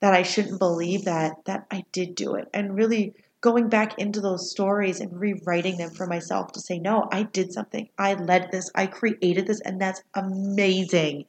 that 0.00 0.14
I 0.14 0.22
shouldn't 0.22 0.58
believe 0.58 1.04
that, 1.04 1.32
that 1.44 1.66
I 1.70 1.84
did 1.92 2.14
do 2.14 2.34
it. 2.34 2.48
And 2.52 2.74
really 2.74 3.14
going 3.40 3.68
back 3.68 3.98
into 3.98 4.20
those 4.20 4.50
stories 4.50 5.00
and 5.00 5.18
rewriting 5.18 5.76
them 5.76 5.90
for 5.90 6.06
myself 6.06 6.52
to 6.52 6.60
say, 6.60 6.78
no, 6.78 7.08
I 7.10 7.24
did 7.24 7.52
something. 7.52 7.88
I 7.98 8.14
led 8.14 8.50
this. 8.50 8.70
I 8.74 8.86
created 8.86 9.46
this. 9.46 9.60
And 9.60 9.80
that's 9.80 10.02
amazing. 10.14 11.26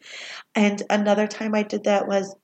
And 0.55 0.81
another 0.89 1.27
time 1.27 1.55
I 1.55 1.63
did 1.63 1.85
that 1.85 2.07
was, 2.07 2.35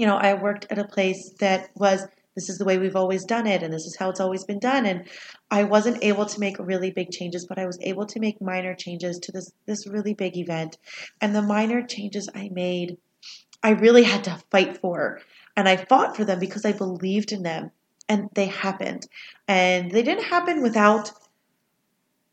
you 0.00 0.06
know, 0.06 0.16
I 0.16 0.32
worked 0.32 0.66
at 0.70 0.78
a 0.78 0.84
place 0.84 1.34
that 1.40 1.68
was, 1.74 2.06
this 2.34 2.48
is 2.48 2.56
the 2.56 2.64
way 2.64 2.78
we've 2.78 2.96
always 2.96 3.22
done 3.26 3.46
it. 3.46 3.62
And 3.62 3.70
this 3.70 3.84
is 3.84 3.96
how 3.98 4.08
it's 4.08 4.18
always 4.18 4.44
been 4.44 4.58
done. 4.58 4.86
And 4.86 5.06
I 5.50 5.64
wasn't 5.64 6.02
able 6.02 6.24
to 6.24 6.40
make 6.40 6.58
really 6.58 6.90
big 6.90 7.10
changes, 7.10 7.44
but 7.46 7.58
I 7.58 7.66
was 7.66 7.78
able 7.82 8.06
to 8.06 8.18
make 8.18 8.40
minor 8.40 8.74
changes 8.74 9.18
to 9.18 9.30
this, 9.30 9.52
this 9.66 9.86
really 9.86 10.14
big 10.14 10.38
event. 10.38 10.78
And 11.20 11.36
the 11.36 11.42
minor 11.42 11.86
changes 11.86 12.30
I 12.34 12.48
made, 12.50 12.96
I 13.62 13.72
really 13.72 14.04
had 14.04 14.24
to 14.24 14.42
fight 14.50 14.78
for. 14.78 15.20
And 15.54 15.68
I 15.68 15.76
fought 15.76 16.16
for 16.16 16.24
them 16.24 16.38
because 16.38 16.64
I 16.64 16.72
believed 16.72 17.30
in 17.30 17.42
them 17.42 17.70
and 18.08 18.30
they 18.34 18.46
happened. 18.46 19.06
And 19.46 19.90
they 19.90 20.02
didn't 20.02 20.24
happen 20.24 20.62
without 20.62 21.12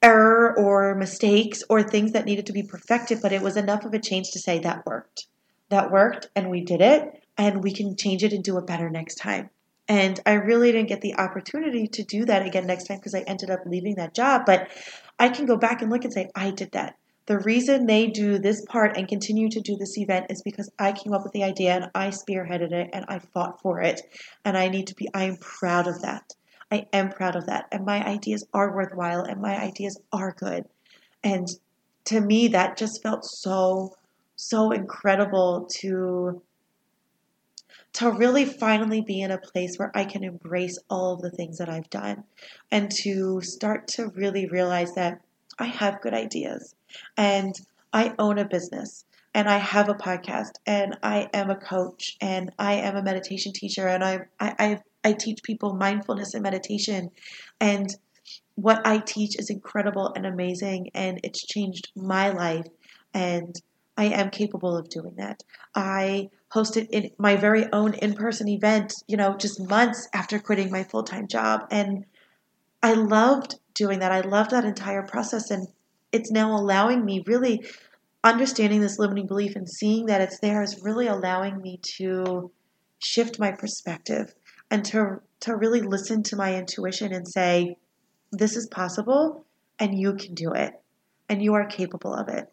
error 0.01 0.57
or 0.57 0.95
mistakes 0.95 1.63
or 1.69 1.83
things 1.83 2.13
that 2.13 2.23
needed 2.23 2.45
to 2.45 2.53
be 2.53 2.63
perfected, 2.63 3.19
but 3.21 3.33
it 3.33 3.41
was 3.41 3.57
enough 3.57 3.83
of 3.83 3.93
a 3.93 3.99
change 3.99 4.31
to 4.31 4.39
say 4.39 4.59
that 4.59 4.85
worked. 4.85 5.27
That 5.69 5.91
worked, 5.91 6.29
and 6.33 6.49
we 6.49 6.63
did 6.63 6.79
it, 6.79 7.23
and 7.37 7.63
we 7.63 7.71
can 7.71 7.95
change 7.95 8.23
it 8.23 8.33
and 8.33 8.43
do 8.43 8.57
it 8.57 8.67
better 8.67 8.89
next 8.89 9.15
time. 9.15 9.49
And 9.87 10.19
I 10.25 10.33
really 10.33 10.71
didn't 10.71 10.89
get 10.89 11.01
the 11.01 11.15
opportunity 11.15 11.87
to 11.87 12.03
do 12.03 12.25
that 12.25 12.45
again 12.45 12.67
next 12.67 12.85
time 12.85 12.97
because 12.97 13.15
I 13.15 13.21
ended 13.21 13.49
up 13.49 13.61
leaving 13.65 13.95
that 13.95 14.13
job. 14.13 14.45
But 14.45 14.69
I 15.17 15.29
can 15.29 15.45
go 15.45 15.55
back 15.55 15.81
and 15.81 15.89
look 15.89 16.03
and 16.03 16.13
say, 16.13 16.29
I 16.35 16.51
did 16.51 16.71
that. 16.73 16.95
The 17.27 17.39
reason 17.39 17.85
they 17.85 18.07
do 18.07 18.37
this 18.39 18.63
part 18.65 18.97
and 18.97 19.07
continue 19.07 19.49
to 19.49 19.59
do 19.59 19.75
this 19.75 19.97
event 19.97 20.27
is 20.29 20.41
because 20.41 20.69
I 20.79 20.93
came 20.93 21.13
up 21.13 21.23
with 21.23 21.33
the 21.33 21.43
idea 21.43 21.75
and 21.75 21.91
I 21.93 22.07
spearheaded 22.07 22.71
it 22.71 22.89
and 22.93 23.05
I 23.07 23.19
fought 23.19 23.61
for 23.61 23.81
it. 23.81 24.01
And 24.45 24.57
I 24.57 24.69
need 24.69 24.87
to 24.87 24.95
be, 24.95 25.09
I 25.13 25.23
am 25.23 25.37
proud 25.37 25.87
of 25.87 26.01
that. 26.01 26.33
I 26.71 26.87
am 26.93 27.09
proud 27.09 27.35
of 27.35 27.45
that. 27.47 27.67
And 27.71 27.85
my 27.85 28.05
ideas 28.05 28.45
are 28.53 28.73
worthwhile 28.73 29.21
and 29.21 29.41
my 29.41 29.57
ideas 29.57 29.99
are 30.11 30.35
good. 30.37 30.65
And 31.23 31.47
to 32.05 32.21
me, 32.21 32.49
that 32.49 32.77
just 32.77 33.03
felt 33.03 33.25
so, 33.25 33.95
so 34.37 34.71
incredible 34.71 35.67
to 35.79 36.41
to 37.97 38.11
really 38.11 38.45
finally 38.45 39.01
be 39.01 39.21
in 39.21 39.31
a 39.31 39.39
place 39.39 39.77
where 39.77 39.91
I 39.95 40.05
can 40.05 40.23
embrace 40.23 40.77
all 40.87 41.13
of 41.13 41.21
the 41.21 41.31
things 41.31 41.57
that 41.57 41.67
I've 41.67 41.89
done 41.89 42.25
and 42.69 42.91
to 42.97 43.41
start 43.41 43.87
to 43.89 44.09
really 44.09 44.45
realize 44.45 44.93
that 44.93 45.19
I 45.57 45.65
have 45.65 46.01
good 46.01 46.13
ideas 46.13 46.75
and 47.17 47.55
I 47.91 48.13
own 48.19 48.37
a 48.37 48.45
business 48.45 49.03
and 49.33 49.49
I 49.49 49.57
have 49.57 49.89
a 49.89 49.95
podcast 49.95 50.51
and 50.67 50.95
I 51.01 51.27
am 51.33 51.49
a 51.49 51.55
coach 51.55 52.17
and 52.21 52.51
I 52.59 52.73
am 52.73 52.95
a 52.95 53.01
meditation 53.01 53.51
teacher 53.51 53.87
and 53.87 54.03
I 54.03 54.19
I 54.39 54.53
I, 54.59 54.81
I 55.03 55.13
teach 55.13 55.41
people 55.41 55.73
mindfulness 55.73 56.35
and 56.35 56.43
meditation. 56.43 57.09
And 57.59 57.89
what 58.53 58.85
I 58.85 58.99
teach 58.99 59.39
is 59.39 59.49
incredible 59.49 60.13
and 60.15 60.27
amazing 60.27 60.91
and 60.93 61.19
it's 61.23 61.43
changed 61.43 61.89
my 61.95 62.29
life 62.29 62.67
and 63.15 63.59
I 63.97 64.05
am 64.05 64.29
capable 64.29 64.77
of 64.77 64.89
doing 64.89 65.15
that. 65.17 65.43
I 65.73 66.29
hosted 66.53 66.87
in 66.91 67.09
my 67.17 67.35
very 67.35 67.65
own 67.73 67.95
in-person 67.95 68.47
event, 68.47 68.93
you 69.07 69.17
know, 69.17 69.35
just 69.35 69.59
months 69.59 70.07
after 70.13 70.39
quitting 70.39 70.71
my 70.71 70.83
full-time 70.83 71.27
job 71.27 71.67
and 71.71 72.05
I 72.83 72.93
loved 72.93 73.55
doing 73.73 73.99
that. 73.99 74.11
I 74.11 74.21
loved 74.21 74.51
that 74.51 74.65
entire 74.65 75.03
process 75.03 75.49
and 75.49 75.67
it's 76.11 76.31
now 76.31 76.55
allowing 76.55 77.03
me 77.03 77.23
really 77.25 77.65
understanding 78.23 78.81
this 78.81 78.99
limiting 78.99 79.27
belief 79.27 79.55
and 79.55 79.67
seeing 79.67 80.05
that 80.05 80.21
it's 80.21 80.39
there 80.39 80.61
is 80.61 80.83
really 80.83 81.07
allowing 81.07 81.61
me 81.61 81.79
to 81.97 82.51
shift 82.99 83.39
my 83.39 83.51
perspective 83.51 84.33
and 84.69 84.83
to 84.85 85.21
to 85.39 85.55
really 85.55 85.81
listen 85.81 86.23
to 86.23 86.35
my 86.35 86.55
intuition 86.55 87.13
and 87.13 87.27
say 87.27 87.77
this 88.31 88.55
is 88.55 88.67
possible 88.67 89.45
and 89.79 89.97
you 89.97 90.13
can 90.15 90.33
do 90.33 90.51
it 90.51 90.73
and 91.29 91.43
you 91.43 91.53
are 91.53 91.65
capable 91.65 92.13
of 92.13 92.27
it 92.27 92.51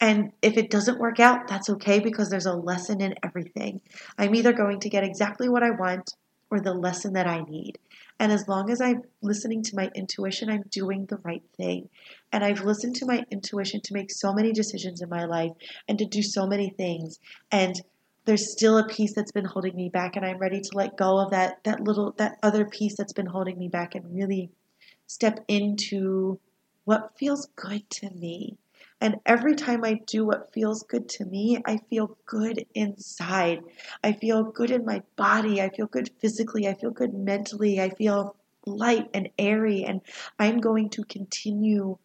and 0.00 0.32
if 0.42 0.56
it 0.56 0.70
doesn't 0.70 0.98
work 0.98 1.20
out 1.20 1.48
that's 1.48 1.70
okay 1.70 1.98
because 2.00 2.28
there's 2.28 2.46
a 2.46 2.52
lesson 2.52 3.00
in 3.00 3.14
everything 3.22 3.80
i'm 4.18 4.34
either 4.34 4.52
going 4.52 4.80
to 4.80 4.88
get 4.88 5.04
exactly 5.04 5.48
what 5.48 5.62
i 5.62 5.70
want 5.70 6.14
or 6.50 6.60
the 6.60 6.74
lesson 6.74 7.12
that 7.12 7.26
i 7.26 7.40
need 7.42 7.78
and 8.18 8.32
as 8.32 8.48
long 8.48 8.70
as 8.70 8.80
I'm 8.80 9.02
listening 9.20 9.62
to 9.64 9.76
my 9.76 9.90
intuition, 9.94 10.48
I'm 10.48 10.64
doing 10.70 11.06
the 11.06 11.18
right 11.18 11.42
thing. 11.56 11.88
And 12.32 12.42
I've 12.42 12.64
listened 12.64 12.96
to 12.96 13.06
my 13.06 13.24
intuition 13.30 13.80
to 13.82 13.94
make 13.94 14.10
so 14.10 14.32
many 14.32 14.52
decisions 14.52 15.02
in 15.02 15.08
my 15.08 15.26
life 15.26 15.52
and 15.86 15.98
to 15.98 16.06
do 16.06 16.22
so 16.22 16.46
many 16.46 16.70
things. 16.70 17.18
And 17.52 17.74
there's 18.24 18.50
still 18.50 18.78
a 18.78 18.88
piece 18.88 19.12
that's 19.14 19.32
been 19.32 19.44
holding 19.44 19.76
me 19.76 19.90
back 19.90 20.16
and 20.16 20.24
I'm 20.24 20.38
ready 20.38 20.60
to 20.60 20.70
let 20.74 20.96
go 20.96 21.18
of 21.18 21.30
that 21.30 21.62
that 21.64 21.80
little 21.80 22.12
that 22.18 22.38
other 22.42 22.64
piece 22.64 22.96
that's 22.96 23.12
been 23.12 23.26
holding 23.26 23.56
me 23.56 23.68
back 23.68 23.94
and 23.94 24.16
really 24.16 24.50
step 25.06 25.44
into 25.46 26.40
what 26.84 27.12
feels 27.16 27.48
good 27.54 27.88
to 27.90 28.10
me. 28.10 28.56
And 29.00 29.16
every 29.26 29.54
time 29.54 29.84
I 29.84 30.00
do 30.06 30.24
what 30.24 30.52
feels 30.52 30.82
good 30.82 31.08
to 31.10 31.24
me, 31.24 31.60
I 31.66 31.78
feel 31.90 32.16
good 32.24 32.64
inside. 32.74 33.60
I 34.02 34.12
feel 34.12 34.44
good 34.44 34.70
in 34.70 34.84
my 34.84 35.02
body. 35.16 35.60
I 35.60 35.68
feel 35.68 35.86
good 35.86 36.10
physically. 36.18 36.66
I 36.66 36.74
feel 36.74 36.90
good 36.90 37.12
mentally. 37.12 37.80
I 37.80 37.90
feel 37.90 38.36
light 38.64 39.08
and 39.12 39.28
airy. 39.38 39.84
And 39.84 40.00
I'm 40.38 40.58
going 40.58 40.88
to 40.90 41.04
continue 41.04 41.98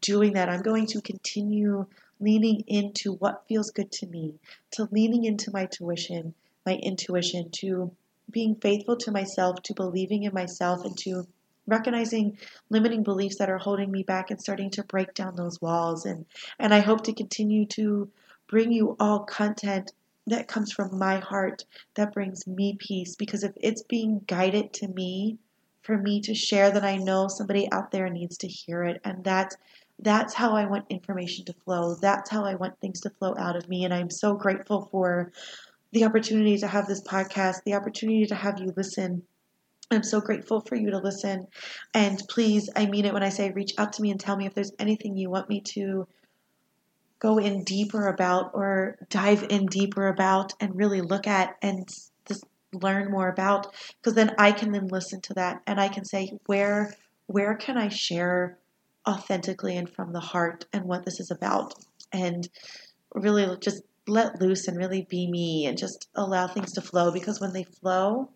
doing 0.00 0.34
that. 0.34 0.48
I'm 0.48 0.62
going 0.62 0.86
to 0.86 1.00
continue 1.00 1.86
leaning 2.20 2.62
into 2.66 3.14
what 3.14 3.44
feels 3.48 3.70
good 3.70 3.90
to 3.92 4.06
me, 4.06 4.34
to 4.72 4.88
leaning 4.90 5.24
into 5.24 5.50
my 5.50 5.66
tuition, 5.66 6.34
my 6.64 6.74
intuition, 6.76 7.50
to 7.50 7.90
being 8.30 8.54
faithful 8.56 8.96
to 8.96 9.10
myself, 9.10 9.62
to 9.62 9.74
believing 9.74 10.22
in 10.22 10.32
myself, 10.32 10.84
and 10.84 10.96
to 10.98 11.26
recognizing 11.66 12.38
limiting 12.70 13.02
beliefs 13.02 13.36
that 13.38 13.50
are 13.50 13.58
holding 13.58 13.90
me 13.90 14.02
back 14.02 14.30
and 14.30 14.40
starting 14.40 14.70
to 14.70 14.84
break 14.84 15.14
down 15.14 15.36
those 15.36 15.60
walls. 15.60 16.06
And 16.06 16.26
and 16.58 16.72
I 16.74 16.80
hope 16.80 17.04
to 17.04 17.12
continue 17.12 17.66
to 17.66 18.08
bring 18.48 18.72
you 18.72 18.96
all 19.00 19.20
content 19.20 19.92
that 20.28 20.48
comes 20.48 20.72
from 20.72 20.98
my 20.98 21.18
heart 21.18 21.64
that 21.94 22.12
brings 22.12 22.46
me 22.46 22.76
peace. 22.78 23.16
Because 23.16 23.44
if 23.44 23.52
it's 23.56 23.82
being 23.82 24.22
guided 24.26 24.72
to 24.74 24.88
me 24.88 25.38
for 25.82 25.96
me 25.96 26.20
to 26.20 26.34
share 26.34 26.70
that 26.72 26.84
I 26.84 26.96
know 26.96 27.28
somebody 27.28 27.70
out 27.70 27.92
there 27.92 28.10
needs 28.10 28.36
to 28.38 28.48
hear 28.48 28.82
it. 28.82 29.00
And 29.04 29.22
that's 29.22 29.56
that's 30.00 30.34
how 30.34 30.54
I 30.54 30.66
want 30.66 30.84
information 30.90 31.46
to 31.46 31.54
flow. 31.64 31.94
That's 31.94 32.28
how 32.28 32.44
I 32.44 32.54
want 32.56 32.78
things 32.80 33.00
to 33.02 33.10
flow 33.10 33.34
out 33.38 33.56
of 33.56 33.68
me. 33.68 33.84
And 33.84 33.94
I'm 33.94 34.10
so 34.10 34.34
grateful 34.34 34.88
for 34.90 35.32
the 35.92 36.04
opportunity 36.04 36.58
to 36.58 36.66
have 36.66 36.86
this 36.86 37.02
podcast, 37.02 37.62
the 37.64 37.74
opportunity 37.74 38.26
to 38.26 38.34
have 38.34 38.60
you 38.60 38.74
listen 38.76 39.22
I'm 39.90 40.02
so 40.02 40.20
grateful 40.20 40.60
for 40.60 40.74
you 40.74 40.90
to 40.90 40.98
listen. 40.98 41.46
And 41.94 42.20
please, 42.28 42.68
I 42.74 42.86
mean 42.86 43.04
it 43.04 43.12
when 43.12 43.22
I 43.22 43.28
say 43.28 43.50
reach 43.52 43.72
out 43.78 43.92
to 43.94 44.02
me 44.02 44.10
and 44.10 44.18
tell 44.18 44.36
me 44.36 44.46
if 44.46 44.54
there's 44.54 44.72
anything 44.78 45.16
you 45.16 45.30
want 45.30 45.48
me 45.48 45.60
to 45.72 46.08
go 47.18 47.38
in 47.38 47.64
deeper 47.64 48.08
about 48.08 48.50
or 48.54 48.98
dive 49.08 49.46
in 49.48 49.66
deeper 49.66 50.08
about 50.08 50.52
and 50.60 50.76
really 50.76 51.00
look 51.00 51.26
at 51.26 51.56
and 51.62 51.88
just 52.26 52.44
learn 52.72 53.10
more 53.10 53.28
about 53.28 53.74
because 54.00 54.14
then 54.14 54.34
I 54.38 54.52
can 54.52 54.72
then 54.72 54.88
listen 54.88 55.20
to 55.22 55.34
that 55.34 55.62
and 55.66 55.80
I 55.80 55.88
can 55.88 56.04
say 56.04 56.32
where 56.46 56.94
where 57.26 57.54
can 57.54 57.78
I 57.78 57.88
share 57.88 58.58
authentically 59.08 59.76
and 59.76 59.88
from 59.88 60.12
the 60.12 60.20
heart 60.20 60.66
and 60.72 60.84
what 60.84 61.04
this 61.04 61.20
is 61.20 61.30
about 61.30 61.74
and 62.12 62.48
really 63.14 63.56
just 63.60 63.82
let 64.06 64.40
loose 64.40 64.68
and 64.68 64.76
really 64.76 65.06
be 65.08 65.28
me 65.30 65.66
and 65.66 65.78
just 65.78 66.08
allow 66.14 66.46
things 66.46 66.72
to 66.72 66.80
flow 66.80 67.10
because 67.10 67.40
when 67.40 67.52
they 67.52 67.64
flow 67.64 68.30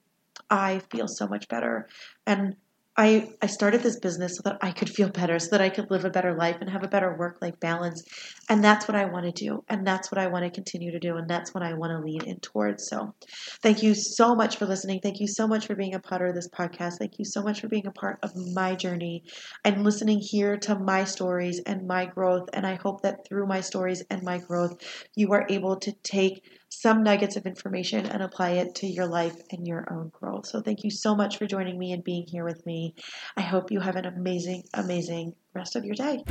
I 0.49 0.81
feel 0.90 1.09
so 1.09 1.27
much 1.27 1.49
better. 1.49 1.88
And 2.27 2.57
I, 2.97 3.31
I 3.40 3.47
started 3.47 3.83
this 3.83 3.99
business 3.99 4.37
so 4.37 4.43
that 4.45 4.59
I 4.61 4.73
could 4.73 4.90
feel 4.90 5.09
better, 5.09 5.38
so 5.38 5.51
that 5.53 5.61
I 5.61 5.71
could 5.71 5.90
live 5.90 6.05
a 6.05 6.11
better 6.11 6.35
life 6.35 6.57
and 6.61 6.69
have 6.69 6.83
a 6.83 6.88
better 6.88 7.16
work 7.16 7.38
life 7.40 7.59
balance. 7.59 8.03
And 8.49 8.62
that's 8.62 8.88
what 8.88 8.97
I 8.97 9.07
want 9.07 9.25
to 9.25 9.33
do. 9.33 9.64
And 9.69 9.87
that's 9.87 10.11
what 10.12 10.19
I 10.19 10.27
want 10.27 10.45
to 10.45 10.51
continue 10.51 10.90
to 10.90 10.99
do. 10.99 11.16
And 11.16 11.31
that's 11.31 11.55
what 11.55 11.62
I 11.62 11.73
want 11.75 11.93
to 11.93 12.05
lean 12.05 12.25
in 12.27 12.40
towards. 12.40 12.88
So 12.88 13.14
thank 13.62 13.83
you 13.83 13.95
so 13.95 14.35
much 14.35 14.57
for 14.57 14.66
listening. 14.66 15.01
Thank 15.01 15.21
you 15.21 15.29
so 15.29 15.47
much 15.47 15.66
for 15.66 15.75
being 15.75 15.95
a 15.95 16.01
part 16.01 16.29
of 16.29 16.35
this 16.35 16.49
podcast. 16.49 16.99
Thank 16.99 17.19
you 17.19 17.25
so 17.25 17.43
much 17.43 17.61
for 17.61 17.69
being 17.69 17.87
a 17.87 17.93
part 17.93 18.19
of 18.23 18.33
my 18.37 18.75
journey 18.75 19.25
and 19.64 19.85
listening 19.85 20.19
here 20.19 20.59
to 20.59 20.79
my 20.79 21.05
stories 21.05 21.61
and 21.64 21.87
my 21.87 22.07
growth. 22.07 22.51
And 22.53 22.66
I 22.66 22.75
hope 22.75 23.03
that 23.03 23.27
through 23.27 23.47
my 23.47 23.61
stories 23.61 24.03
and 24.11 24.23
my 24.25 24.38
growth, 24.38 24.77
you 25.14 25.33
are 25.33 25.47
able 25.49 25.77
to 25.77 25.93
take 26.03 26.43
some 26.81 27.03
nuggets 27.03 27.37
of 27.37 27.45
information 27.45 28.07
and 28.07 28.23
apply 28.23 28.53
it 28.53 28.75
to 28.77 28.87
your 28.87 29.07
life 29.07 29.37
and 29.51 29.66
your 29.66 29.87
own 29.93 30.11
growth. 30.19 30.47
So, 30.47 30.62
thank 30.62 30.83
you 30.83 30.90
so 30.90 31.14
much 31.14 31.37
for 31.37 31.47
joining 31.47 31.79
me 31.79 31.93
and 31.93 32.03
being 32.03 32.27
here 32.27 32.45
with 32.45 32.64
me. 32.64 32.95
I 33.37 33.43
hope 33.43 33.71
you 33.71 33.81
have 33.81 33.97
an 33.97 34.07
amazing, 34.07 34.64
amazing 34.73 35.35
rest 35.55 35.77
of 35.77 35.85
your 35.85 35.95
day. 35.95 36.25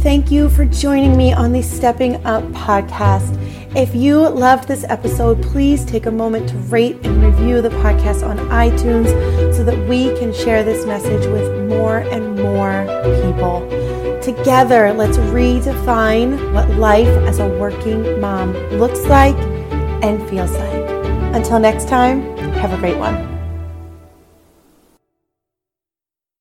Thank 0.00 0.30
you 0.30 0.50
for 0.50 0.66
joining 0.66 1.16
me 1.16 1.32
on 1.32 1.52
the 1.52 1.62
Stepping 1.62 2.24
Up 2.26 2.44
podcast. 2.52 3.34
If 3.74 3.94
you 3.94 4.28
loved 4.28 4.68
this 4.68 4.84
episode, 4.84 5.42
please 5.42 5.84
take 5.84 6.06
a 6.06 6.10
moment 6.10 6.50
to 6.50 6.56
rate 6.58 6.96
and 7.04 7.22
review 7.24 7.62
the 7.62 7.70
podcast 7.70 8.28
on 8.28 8.36
iTunes 8.50 9.08
so 9.54 9.64
that 9.64 9.88
we 9.88 10.16
can 10.18 10.32
share 10.32 10.62
this 10.62 10.86
message 10.86 11.26
with 11.28 11.68
more 11.68 11.98
and 11.98 12.36
more 12.36 12.84
people. 13.22 13.95
Together, 14.26 14.92
let's 14.92 15.18
redefine 15.18 16.52
what 16.52 16.68
life 16.70 17.06
as 17.28 17.38
a 17.38 17.46
working 17.46 18.20
mom 18.20 18.52
looks 18.70 19.04
like 19.04 19.36
and 20.02 20.28
feels 20.28 20.50
like. 20.50 20.84
Until 21.32 21.60
next 21.60 21.86
time, 21.86 22.36
have 22.54 22.72
a 22.72 22.76
great 22.76 22.98
one. 22.98 23.35